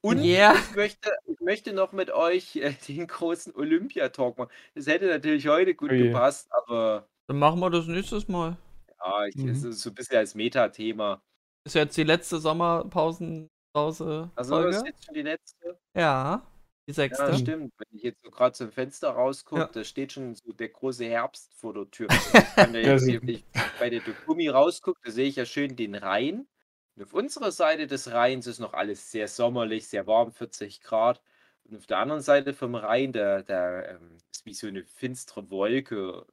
[0.00, 0.54] Und Yeah.
[0.54, 4.50] ich, möchte, ich möchte noch mit euch äh, den großen Olympia-Talk machen.
[4.74, 6.08] Das hätte natürlich heute gut Oh je.
[6.08, 8.56] gepasst, aber Dann machen wir das nächstes Mal.
[9.00, 9.70] ja, ich, es Mhm.
[9.70, 11.20] ist so ein bisschen als Metathema.
[11.64, 15.78] Ist jetzt die letzte Sommerpausenpause Also, das ist jetzt schon die letzte.
[15.96, 16.42] Ja.
[16.88, 17.22] Die sechste.
[17.22, 17.74] Ja, stimmt.
[17.76, 19.66] Wenn ich jetzt so gerade zum Fenster rausgucke, Ja.
[19.70, 22.08] da steht schon so der große Herbst vor der Tür.
[22.48, 23.44] Ich kann ja jetzt, wenn ich
[23.78, 26.48] bei der Dokumi rausgucke, da sehe ich ja schön den Rhein.
[26.96, 31.20] Und auf unserer Seite des Rheins ist noch alles sehr sommerlich, sehr warm, 40 Grad.
[31.64, 35.50] Und auf der anderen Seite vom Rhein, da, da ähm, ist wie so eine finstere
[35.50, 36.24] Wolke,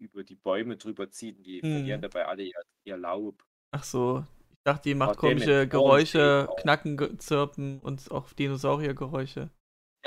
[0.00, 1.36] die über die Bäume drüber zieht.
[1.36, 1.70] Und die Hm.
[1.70, 3.44] verlieren dabei alle ihr, ihr Laub.
[3.72, 4.24] Ach so.
[4.52, 6.48] Ich dachte, die macht mit komische Geräusche.
[6.62, 9.50] Knacken, Zirpen und auch Dinosauriergeräusche.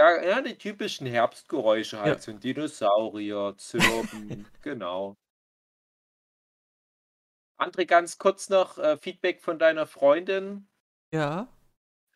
[0.01, 2.15] Ja, ja, die typischen Herbstgeräusche halt.
[2.15, 2.19] Ja.
[2.19, 5.15] So ein Dinosaurier, Zirpen, genau.
[7.59, 10.67] André, ganz kurz noch äh, Feedback von deiner Freundin.
[11.13, 11.47] Ja.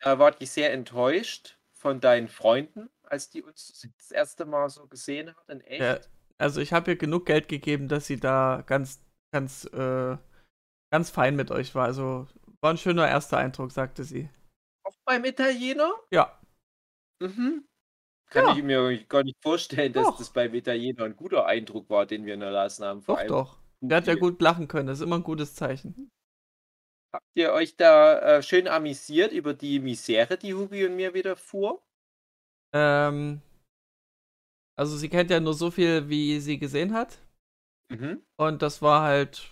[0.00, 4.88] Äh, war die sehr enttäuscht von deinen Freunden, als die uns das erste Mal so
[4.88, 5.80] gesehen hat in echt?
[5.80, 6.00] Ja,
[6.38, 10.16] also ich habe ihr genug Geld gegeben, dass sie da ganz, ganz, äh,
[10.90, 11.84] ganz fein mit euch war.
[11.84, 12.26] Also
[12.60, 14.28] war ein schöner erster Eindruck, sagte sie.
[14.82, 15.92] Auch beim Italiener?
[16.10, 16.36] Ja.
[17.20, 17.64] Mhm.
[18.30, 18.56] Kann Ja.
[18.56, 20.18] ich mir gar nicht vorstellen, dass Doch.
[20.18, 23.02] das beim Italiener ein guter Eindruck war, den wir hinterlassen haben.
[23.02, 23.58] Vor Doch, doch.
[23.80, 24.88] Der hat ja gut lachen können.
[24.88, 26.10] Das ist immer ein gutes Zeichen.
[27.14, 31.82] Habt ihr euch da äh, schön amüsiert über die Misere, die Hugi und mir widerfuhr?
[32.74, 33.40] Ähm,
[34.76, 37.18] also sie kennt ja nur so viel, wie sie gesehen hat.
[37.90, 38.22] Mhm.
[38.38, 39.50] Und das war halt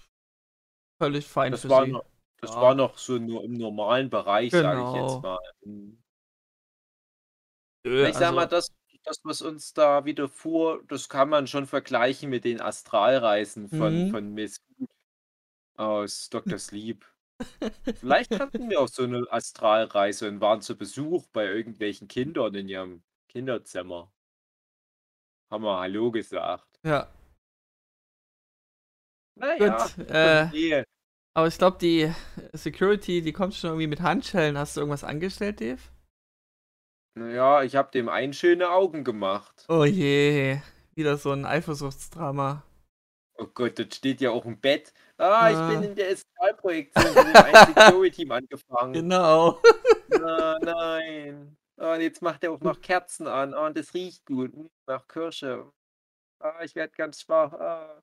[1.01, 1.93] völlig fein Das für war sie.
[1.93, 2.05] noch,
[2.41, 2.61] das Ja.
[2.61, 5.15] war noch so nur im normalen Bereich, sage ich Genau.
[5.15, 5.39] jetzt mal.
[5.65, 6.04] Mhm.
[7.85, 8.69] Nö, Ich sag mal, also, das,
[9.05, 14.11] das, was uns da widerfuhr, das kann man schon vergleichen mit den Astralreisen von, Mhm.
[14.11, 14.61] von Miss
[15.77, 16.59] aus Dr.
[16.59, 17.05] Sleep.
[18.01, 22.69] Vielleicht hatten wir auch so eine Astralreise und waren zu Besuch bei irgendwelchen Kindern in
[22.69, 24.13] ihrem Kinderzimmer.
[25.51, 26.69] Haben wir Hallo gesagt.
[26.85, 27.09] ja.
[29.37, 30.85] Naja, Gut, äh,
[31.35, 32.13] aber ich glaube, die
[32.53, 34.57] Security, die kommt schon irgendwie mit Handschellen.
[34.59, 35.81] Hast du irgendwas angestellt, Dave?
[37.17, 39.65] Naja, ich habe dem einen schöne Augen gemacht.
[39.69, 40.59] Oh je,
[40.95, 42.65] wieder so ein Eifersuchtsdrama.
[43.37, 44.93] Oh Gott, dort steht ja auch ein Bett.
[45.17, 45.69] Ah, ich Ah.
[45.69, 48.93] bin in der Astralprojektion von dem Security-Team angefangen.
[48.93, 49.61] Genau.
[50.23, 51.57] Ah, nein.
[51.77, 53.55] Ah, und jetzt macht er auch noch Kerzen an.
[53.55, 54.53] Ah, und das riecht gut.
[54.53, 55.71] Hm, Nach Kirsche.
[56.41, 57.53] Ah, ich werde ganz schwach.
[57.53, 58.03] Ah.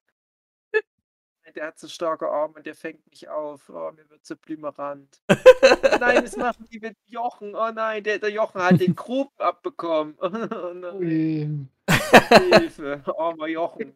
[1.55, 3.69] Der hat so starke Arme und der fängt mich auf.
[3.69, 5.21] Oh, mir wird so blümerant.
[5.99, 7.55] Nein, das machen die mit Jochen.
[7.55, 10.17] Oh nein, der, der Jochen hat den Gruppen abbekommen.
[10.21, 11.69] Oh nein.
[12.51, 13.03] Hilfe.
[13.17, 13.93] Armer Jochen.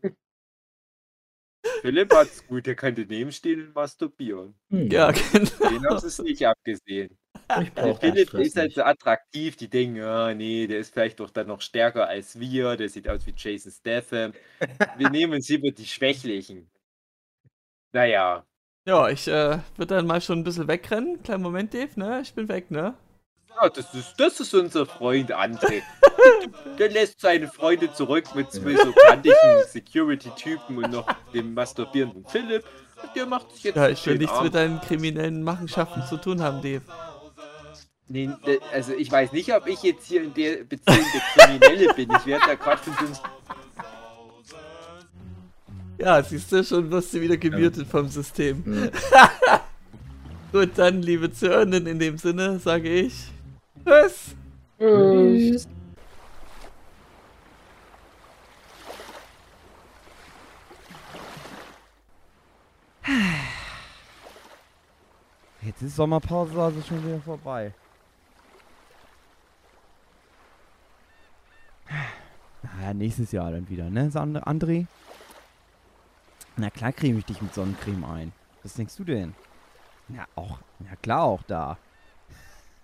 [1.82, 4.56] Philipp hat's gut, der kann daneben stehen und masturbieren.
[4.70, 5.89] Ja, genau.
[5.89, 7.18] Den sie es nicht abgesehen.
[7.62, 11.30] Ich Der Philipp ist halt so attraktiv, die denken, ah, nee, der ist vielleicht doch
[11.30, 14.34] dann noch stärker als wir, der sieht aus wie Jason Statham.
[14.97, 16.70] Wir nehmen uns lieber die Schwächlichen.
[18.00, 18.43] Naja,
[18.86, 21.24] Ja, ich äh, würde dann mal schon ein bisschen wegrennen.
[21.24, 22.20] Kleinen Moment, Dave, ne?
[22.22, 22.93] Ich bin weg, ne?
[23.56, 25.82] ja, das, ist, das ist unser Freund André.
[26.78, 29.36] Der lässt seine Freunde zurück mit zwei so kantigen
[29.70, 32.66] Security-Typen und noch dem masturbierenden Philipp.
[33.02, 34.43] Und der macht sich jetzt Ja, ich will nichts Abend.
[34.46, 36.82] mit deinen kriminellen Machenschaften zu tun haben, Dave.
[38.10, 41.93] Nee, de- also ich weiß nicht, ob ich jetzt hier in der Beziehung der Kriminelle
[41.93, 42.12] bin.
[42.12, 43.16] Ich werde da gerade von so einem
[45.98, 48.64] Ja, siehst du, schon wirst du wieder gemutet vom System.
[48.66, 48.89] Hm.
[50.52, 53.32] Gut, dann, liebe Zuhörenden, in dem Sinne sage ich
[53.86, 54.36] Tschüss.
[54.80, 55.68] Tschüss.
[65.62, 67.74] Jetzt ist Sommerpause also schon wieder vorbei.
[72.62, 74.86] Naja, nächstes Jahr dann wieder, ne, André?
[76.58, 78.32] Na klar creme ich dich mit Sonnencreme ein.
[78.64, 79.36] Was denkst du denn?
[80.08, 81.78] Na auch, na klar auch da.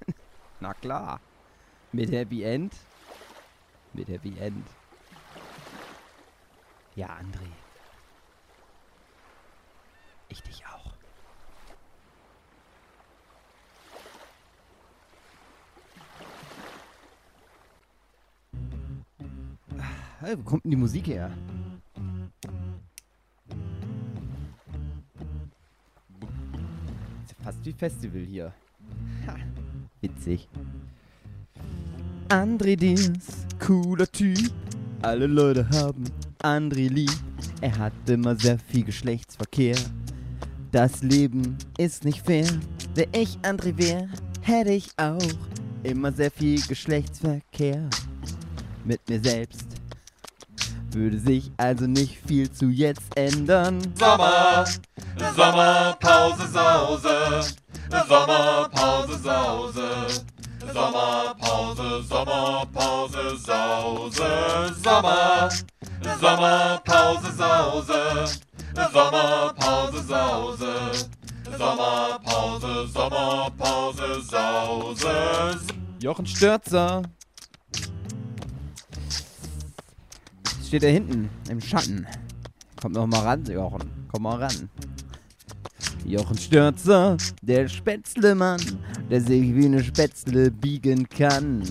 [0.60, 1.22] na klar.
[1.94, 2.74] Mit Happy End?
[3.94, 4.68] Mit Happy End.
[6.96, 7.48] Ja, André.
[10.28, 10.94] Ich dich auch.
[20.20, 21.32] Hey, wo kommt denn die Musik her?
[27.24, 28.54] Ist ja fast wie Festival hier.
[29.28, 29.36] Ha,
[30.02, 30.48] witzig.
[32.30, 34.52] André Diers, cooler Typ.
[35.02, 36.06] Alle Leute haben
[36.42, 37.12] André lieb.
[37.60, 39.76] Er hat immer sehr viel Geschlechtsverkehr.
[40.72, 42.48] Das Leben ist nicht fair.
[42.96, 44.08] Wär ich André wär,
[44.42, 45.20] hätte ich auch
[45.84, 47.90] immer sehr viel Geschlechtsverkehr
[48.86, 49.71] mit mir selbst.
[50.94, 53.80] Würde sich also nicht viel zu jetzt ändern.
[53.98, 54.66] Sommer,
[55.36, 57.56] Sommerpause Sause,
[58.10, 60.08] Sommerpause Sause,
[60.74, 65.50] Sommerpause, Sommerpause, Sause, Sommer.
[66.20, 68.40] Sommerpause, Sause.
[68.92, 71.10] Sommerpause, Sause.
[71.58, 75.58] Sommerpause, Sommerpause, Sause.
[76.02, 77.04] Jochen Stürzer.
[80.72, 82.08] Steht da hinten im Schatten.
[82.82, 83.92] Kommt noch mal ran, Jochen.
[84.10, 84.70] Komm mal ran.
[86.06, 88.62] Jochen Stürzer, der Spätzlemann,
[89.10, 91.62] der sich wie eine Spätzle biegen kann.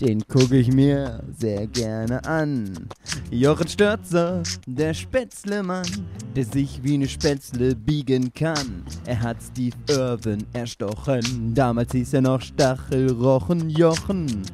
[0.00, 2.88] Den gucke ich mir sehr gerne an.
[3.30, 8.84] Jochen Stürzer, der Spätzlemann, der sich wie eine Spätzle biegen kann.
[9.04, 14.44] Er hat Steve Irwin erstochen, damals hieß er noch Stachelrochen Jochen.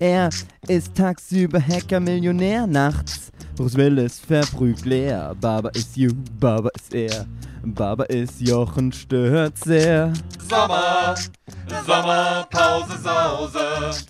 [0.00, 0.30] Er
[0.68, 3.24] ist tagsüber Hacker-Millionär, nachts
[3.56, 5.34] Bruce Willis verprügt leer.
[5.40, 7.24] Baba ist you, Baba ist er,
[7.62, 10.12] Baba ist Jochen Stürzer.
[10.48, 11.14] Sommer,
[11.86, 14.04] Sommerpause, Sause.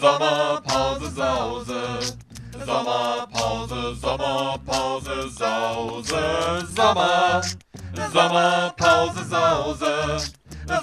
[0.00, 2.16] Sommerpause, Sause.
[2.64, 6.66] Sommerpause, Sommerpause, Sause.
[6.74, 7.42] Sommer,
[8.12, 10.32] Sommerpause, Sause.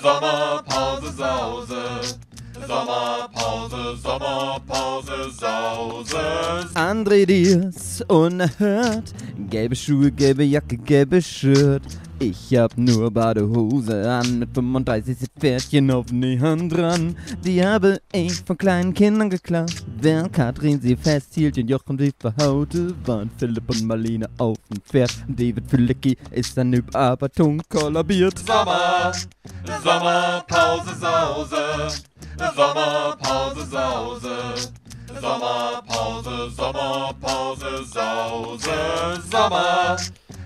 [0.01, 2.19] Sommerpause, Sause.
[2.67, 6.69] Sommerpause, Sommerpause, Sause.
[6.73, 9.13] André Diers, unerhört.
[9.49, 11.83] Gelbe Schuhe, gelbe Jacke, gelbe Shirt.
[12.19, 17.17] Ich hab nur Badehose an, mit 35 sind Pferdchen auf Hand dran.
[17.43, 19.83] Die habe ich von kleinen Kindern geklaut.
[19.99, 25.13] Während Katrin sie festhielt, den Jochen sie verhaute, waren Philipp und Marlene auf dem Pferd.
[25.27, 28.39] David Filecki ist dann über Ton kollabiert.
[28.39, 29.11] Sommer,
[29.83, 32.12] Sommerpause, Sause.
[32.37, 34.71] Sommerpause, Sause.
[35.07, 38.63] Sommerpause, Sommerpause, Sause.
[39.29, 39.97] Sommer,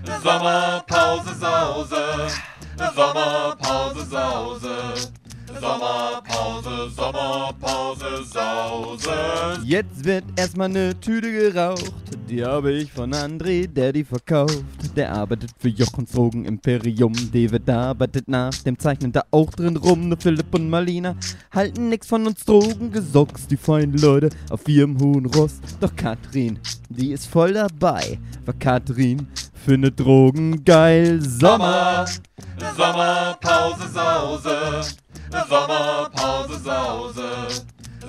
[0.04, 2.38] Sommerpause, Sause.
[2.76, 5.12] Sommerpause, Sause.
[5.60, 9.10] Sommerpause, Sommerpause, Sause.
[9.64, 11.92] Jetzt wird erstmal ne Tüte geraucht.
[12.28, 14.62] Die habe ich von André, der die verkauft.
[14.96, 17.12] Der arbeitet für Jochens Drogen Imperium.
[17.32, 20.08] David arbeitet nach dem Zeichnen da auch drin rum.
[20.08, 21.16] Nur Philipp und Marlina
[21.54, 23.46] halten nix von uns Drogen gesocks.
[23.46, 25.60] Die feinen Leute auf ihrem hohen Ross.
[25.80, 26.58] Doch Katrin,
[26.90, 28.18] die ist voll dabei.
[28.44, 31.20] Weil Katrin findet Drogen geil.
[31.22, 32.06] Sommer!
[32.76, 34.80] Sommerpause, Sause.
[35.30, 37.64] Sommerpause, Sause.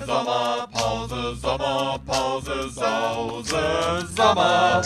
[0.06, 3.50] Sommerpause, Sommerpause, Sause.
[4.16, 4.82] Sommer,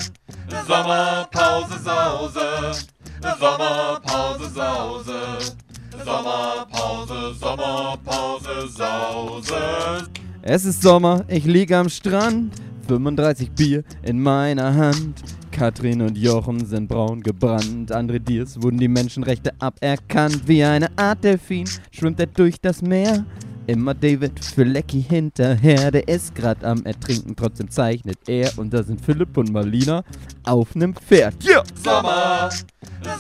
[0.67, 2.89] Sommerpause, Sause.
[3.23, 5.57] Sommerpause, Sause.
[6.05, 10.09] Sommerpause, Sommerpause, Sause.
[10.43, 12.53] Es ist Sommer, ich lieg am Strand.
[12.87, 15.23] 35 Bier in meiner Hand.
[15.55, 17.93] Katrin und Jochen sind braun gebrannt.
[17.93, 20.43] André Diers wurden die Menschenrechte aberkannt.
[20.49, 23.25] Wie eine Art Delfin schwimmt er durch das Meer.
[23.69, 28.51] Immer David Filecki hinterher, der ist grad am Ertrinken, trotzdem zeichnet er.
[28.59, 30.03] Und da sind Philipp und Marlina
[30.43, 31.37] auf nem Pferd.
[31.45, 31.63] Ja!
[31.83, 32.51] Sommer,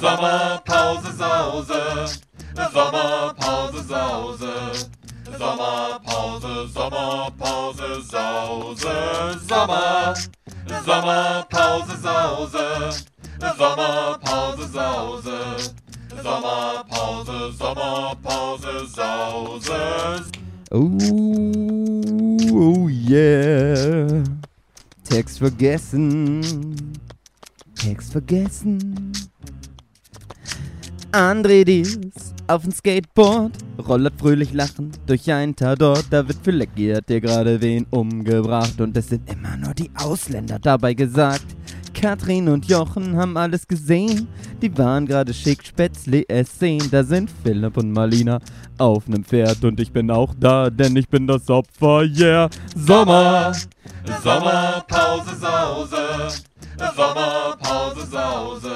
[0.00, 2.18] Sommerpause, Sause.
[2.72, 4.50] Sommerpause, Sause.
[5.24, 8.80] Sommerpause, Sommerpause, Sause.
[9.48, 10.14] Sommer,
[10.84, 13.06] Sommerpause, Sause.
[13.40, 15.74] Sommerpause, Sause.
[16.22, 20.30] Sommerpause, Sommerpause, Sause.
[20.70, 20.98] Oh,
[22.52, 24.24] oh yeah.
[25.04, 26.42] Text vergessen.
[27.76, 29.12] Text vergessen.
[31.12, 33.52] André Diers auf dem Skateboard,
[33.86, 36.06] rollert fröhlich lachend durch ein Tadort.
[36.10, 40.58] Da wird Filecki hat dir gerade wen umgebracht und es sind immer nur die Ausländer
[40.58, 41.46] dabei gesagt.
[41.94, 44.28] Katrin und Jochen haben alles gesehen.
[44.60, 46.78] Die waren gerade schick Spätzle essen.
[46.90, 48.40] Da sind Philipp und Marlina
[48.78, 52.50] auf nem Pferd und ich bin auch da, denn ich bin das Opfer, yeah.
[52.74, 53.54] Sommer!
[54.22, 56.44] Sommerpause, Sause.
[56.94, 58.72] Sommerpause, Sause.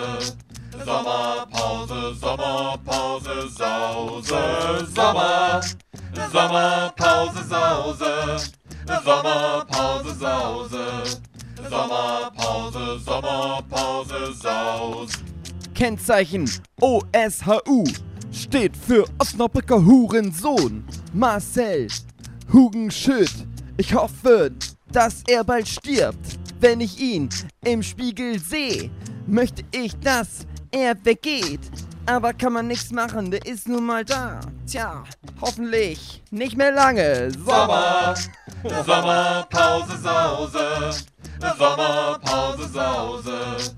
[0.84, 4.28] Sommerpause, Sommerpause, Sause.
[4.94, 5.60] Sommer,
[6.32, 8.52] Sommerpause, Sause.
[9.04, 11.20] Sommerpause, Sause.
[11.68, 15.18] Sommerpause, Sommerpause, Sause.
[15.74, 16.50] Kennzeichen
[16.80, 17.84] OSHU
[18.32, 21.88] steht für Osnabrücker Hurensohn Marcel
[22.52, 23.30] Hugenschütt.
[23.76, 24.50] Ich hoffe,
[24.90, 26.38] dass er bald stirbt.
[26.60, 27.28] Wenn ich ihn
[27.64, 28.90] im Spiegel sehe,
[29.26, 31.60] möchte ich, dass er weggeht.
[32.06, 34.40] Aber kann man nichts machen, der ist nun mal da.
[34.66, 35.04] Tja,
[35.40, 37.30] hoffentlich nicht mehr lange.
[37.32, 38.14] Sommer,
[38.86, 40.90] Sommerpause, Sause.
[41.58, 43.74] Sommerpause, Sause.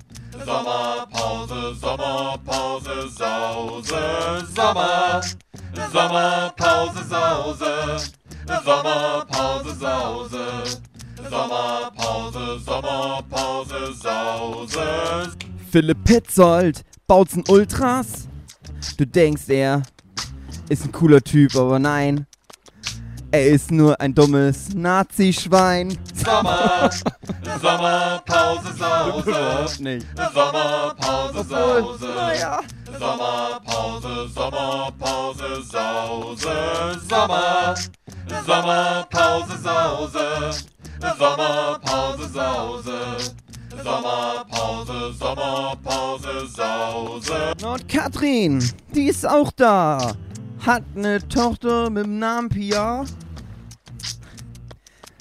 [0.46, 3.98] Sommerpause, Sommerpause, Sause.
[4.54, 5.20] Sommer,
[5.92, 7.98] Sommerpause Sause,
[8.64, 10.80] Sommerpause Sause,
[11.30, 15.36] Sommerpause, Sommerpause Sause.
[15.70, 18.28] Philipp Petzold baut's Ultras.
[18.96, 19.82] Du denkst, er
[20.68, 22.26] ist ein cooler Typ, aber nein.
[23.30, 25.96] Er ist nur ein dummes Nazi-Schwein.
[26.12, 26.90] Sommer,
[27.62, 30.06] Sommerpause Sause, nicht.
[30.34, 32.06] Sommerpause Sause.
[32.16, 32.60] naja.
[32.98, 37.76] Sommerpause, Sommerpause, Sause, Sommer,
[38.44, 40.64] Sommerpause, Sause,
[41.16, 43.34] Sommerpause, Sause,
[43.82, 47.52] Sommerpause, Sommerpause, Sause.
[47.64, 48.62] Und Katrin,
[48.94, 50.12] die ist auch da.
[50.66, 53.04] Hat eine Tochter mit dem Namen Pia.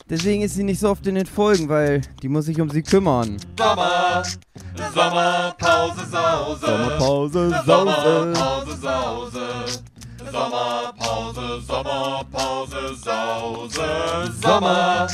[0.09, 2.81] Deswegen ist sie nicht so oft in den Folgen, weil die muss sich um sie
[2.81, 3.37] kümmern.
[3.57, 4.23] Sommer,
[4.93, 8.33] Sommerpause, Sause, Sommerpause, Sause.
[8.33, 9.65] Sommerpause, Sause,
[10.31, 13.85] Sommerpause, Sommerpause, Sause,
[14.41, 15.07] Sommer,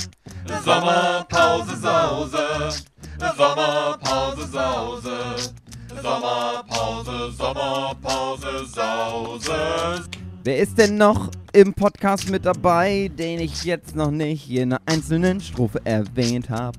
[0.63, 2.69] Sommerpause, Sause,
[3.17, 5.53] Sommerpause, Sause,
[6.01, 10.03] Sommerpause, Sommerpause, Sause.
[10.43, 14.81] Wer ist denn noch im Podcast mit dabei, den ich jetzt noch nicht in einer
[14.85, 16.77] einzelnen Strophe erwähnt habe?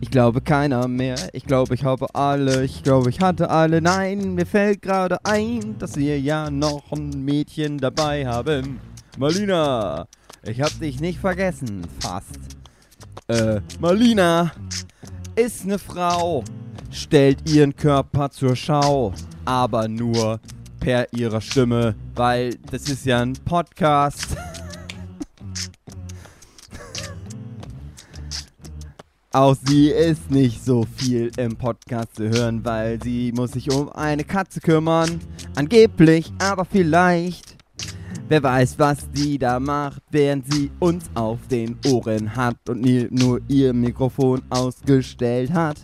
[0.00, 1.16] Ich glaube keiner mehr.
[1.32, 2.64] Ich glaube, ich habe alle.
[2.64, 3.80] Ich glaube, ich hatte alle.
[3.80, 8.80] Nein, mir fällt gerade ein, dass wir ja noch ein Mädchen dabei haben.
[9.16, 10.06] Marlina,
[10.42, 11.86] ich hab dich nicht vergessen.
[12.00, 12.38] Fast.
[13.28, 14.52] Äh, Marlina
[15.38, 16.42] ist eine Frau,
[16.90, 19.12] stellt ihren Körper zur Schau,
[19.44, 20.40] aber nur
[20.80, 24.26] per ihrer Stimme, weil das ist ja ein Podcast.
[29.32, 33.92] Auch sie ist nicht so viel im Podcast zu hören, weil sie muss sich um
[33.92, 35.20] eine Katze kümmern.
[35.54, 37.57] Angeblich, aber vielleicht.
[38.30, 43.08] Wer weiß, was die da macht, während sie uns auf den Ohren hat und nie,
[43.10, 45.78] nur ihr Mikrofon ausgestellt hat.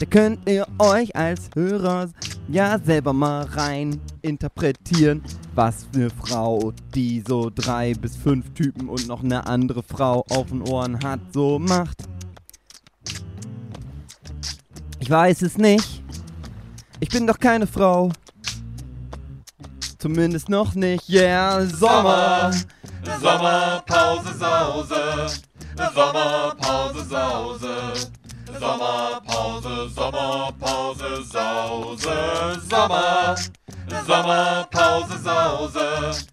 [0.00, 2.10] Da könnt ihr euch als Hörer
[2.48, 5.22] ja selber mal rein interpretieren,
[5.54, 10.48] was eine Frau, die so drei bis fünf Typen und noch eine andere Frau auf
[10.48, 12.02] den Ohren hat, so macht.
[14.98, 16.02] Ich weiß es nicht.
[16.98, 18.10] Ich bin doch keine Frau.
[19.98, 21.08] Zumindest noch nicht.
[21.08, 22.52] Yeah, Sommer.
[23.20, 25.40] Sommerpause, Sause,
[25.94, 28.10] Sommerpause, Sause,
[28.60, 32.02] Sommerpause, Sommerpause, Sause,
[32.68, 33.36] Sommer,
[34.06, 36.26] Sommerpause, Sause,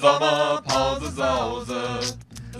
[0.00, 2.16] Sommerpause, Sause,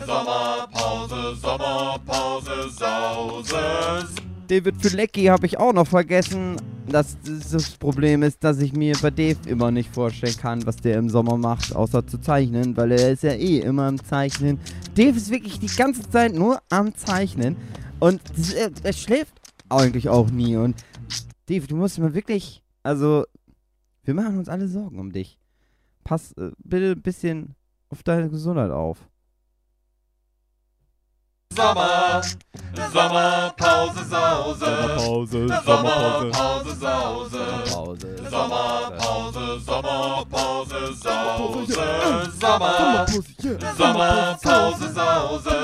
[0.07, 4.28] Sommerpause, Sommerpause, Sause.
[4.49, 6.57] David Filecki habe ich auch noch vergessen.
[6.89, 7.19] Das,
[7.53, 11.11] das, Problem ist, dass ich mir bei Dave immer nicht vorstellen kann, was der im
[11.11, 14.59] Sommer macht, außer zu zeichnen, weil er ist ja eh immer am Zeichnen.
[14.95, 17.57] Dave ist wirklich die ganze Zeit nur am Zeichnen
[18.01, 18.23] und
[18.57, 19.35] er, er schläft
[19.69, 20.57] eigentlich auch nie.
[20.57, 20.77] Und
[21.47, 23.27] Dave, du musst mal wirklich, also,
[24.05, 25.39] wir machen uns alle Sorgen um dich.
[26.05, 27.55] Pass äh, bitte ein bisschen
[27.91, 29.08] auf deine Gesundheit auf.
[31.59, 32.23] Sommer,
[32.93, 37.39] Sommerpause, Sause, Sommerpause, Sommerpause, Sause.
[37.73, 38.07] Pause.
[38.31, 41.75] Sommerpause, Sommerpause, Sause,
[42.39, 42.77] Sommer,
[44.39, 45.57] Sommerpause, Sause,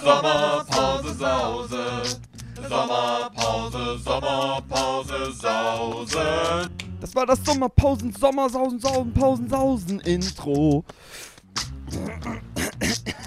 [0.00, 1.84] Sommerpause, Sause,
[2.68, 6.70] Sommerpause, Sommerpause, Sause.
[7.00, 10.84] Das war das Sommerpausen, Sommersausen, Sausen, Pausen, Sausen Intro.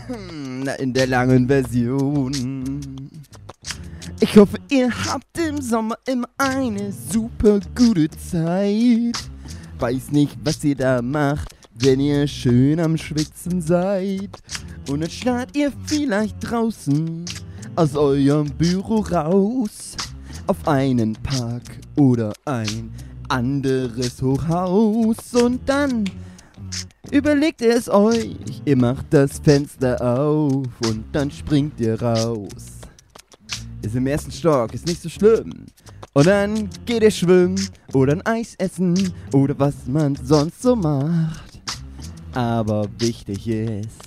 [0.08, 2.80] In der langen Version.
[4.20, 9.18] Ich hoffe, ihr habt im Sommer immer eine super gute Zeit.
[9.80, 14.30] Weiß nicht, was ihr da macht, wenn ihr schön am Schwitzen seid.
[14.90, 17.26] Und dann starrt ihr vielleicht draußen
[17.76, 19.98] aus eurem Büro raus
[20.48, 22.92] auf einen Park oder ein
[23.28, 26.06] anderes Hochhaus und dann
[27.12, 32.82] überlegt es euch, ihr macht das Fenster auf und dann springt ihr raus.
[33.82, 35.66] Ist im ersten Stock, ist nicht so schlimm.
[36.14, 37.60] Und dann geht ihr schwimmen
[37.94, 41.62] oder ein Eis essen oder was man sonst so macht.
[42.34, 44.02] Aber wichtig ist,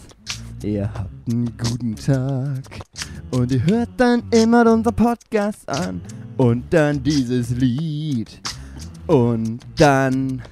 [0.62, 2.80] ihr habt einen guten Tag.
[3.30, 6.00] Und ihr hört dann immer unser Podcast an
[6.38, 8.40] und dann dieses Lied.
[9.06, 10.42] Und dann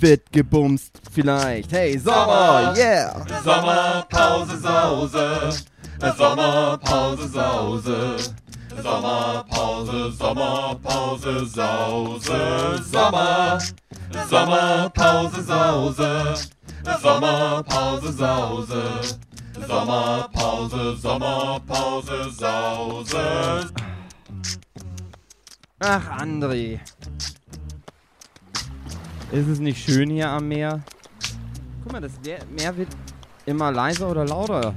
[0.00, 1.72] wird gebumst vielleicht.
[1.72, 3.24] Hey, Sommer, yeah!
[3.42, 5.64] Sommerpause, Sause,
[6.16, 8.34] Sommerpause, Sause,
[8.82, 13.60] Sommerpause, Sommerpause, Sause, Sommer,
[14.28, 16.50] Sommerpause Sause.
[17.00, 19.18] Sommerpause Sause.
[19.66, 23.72] Sommerpause, Sommerpause Sause.
[25.80, 26.80] Ach, André.
[29.34, 30.80] Ist es nicht schön hier am Meer?
[31.82, 32.12] Guck mal, das
[32.56, 32.88] Meer wird
[33.46, 34.72] immer leiser oder lauter.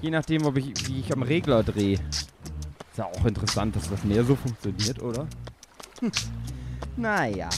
[0.00, 1.94] Je nachdem, ob ich, wie ich am Regler drehe.
[1.94, 5.26] Ist ja auch interessant, dass das Meer so funktioniert, oder?
[5.98, 6.12] Hm.
[6.96, 7.48] Naja.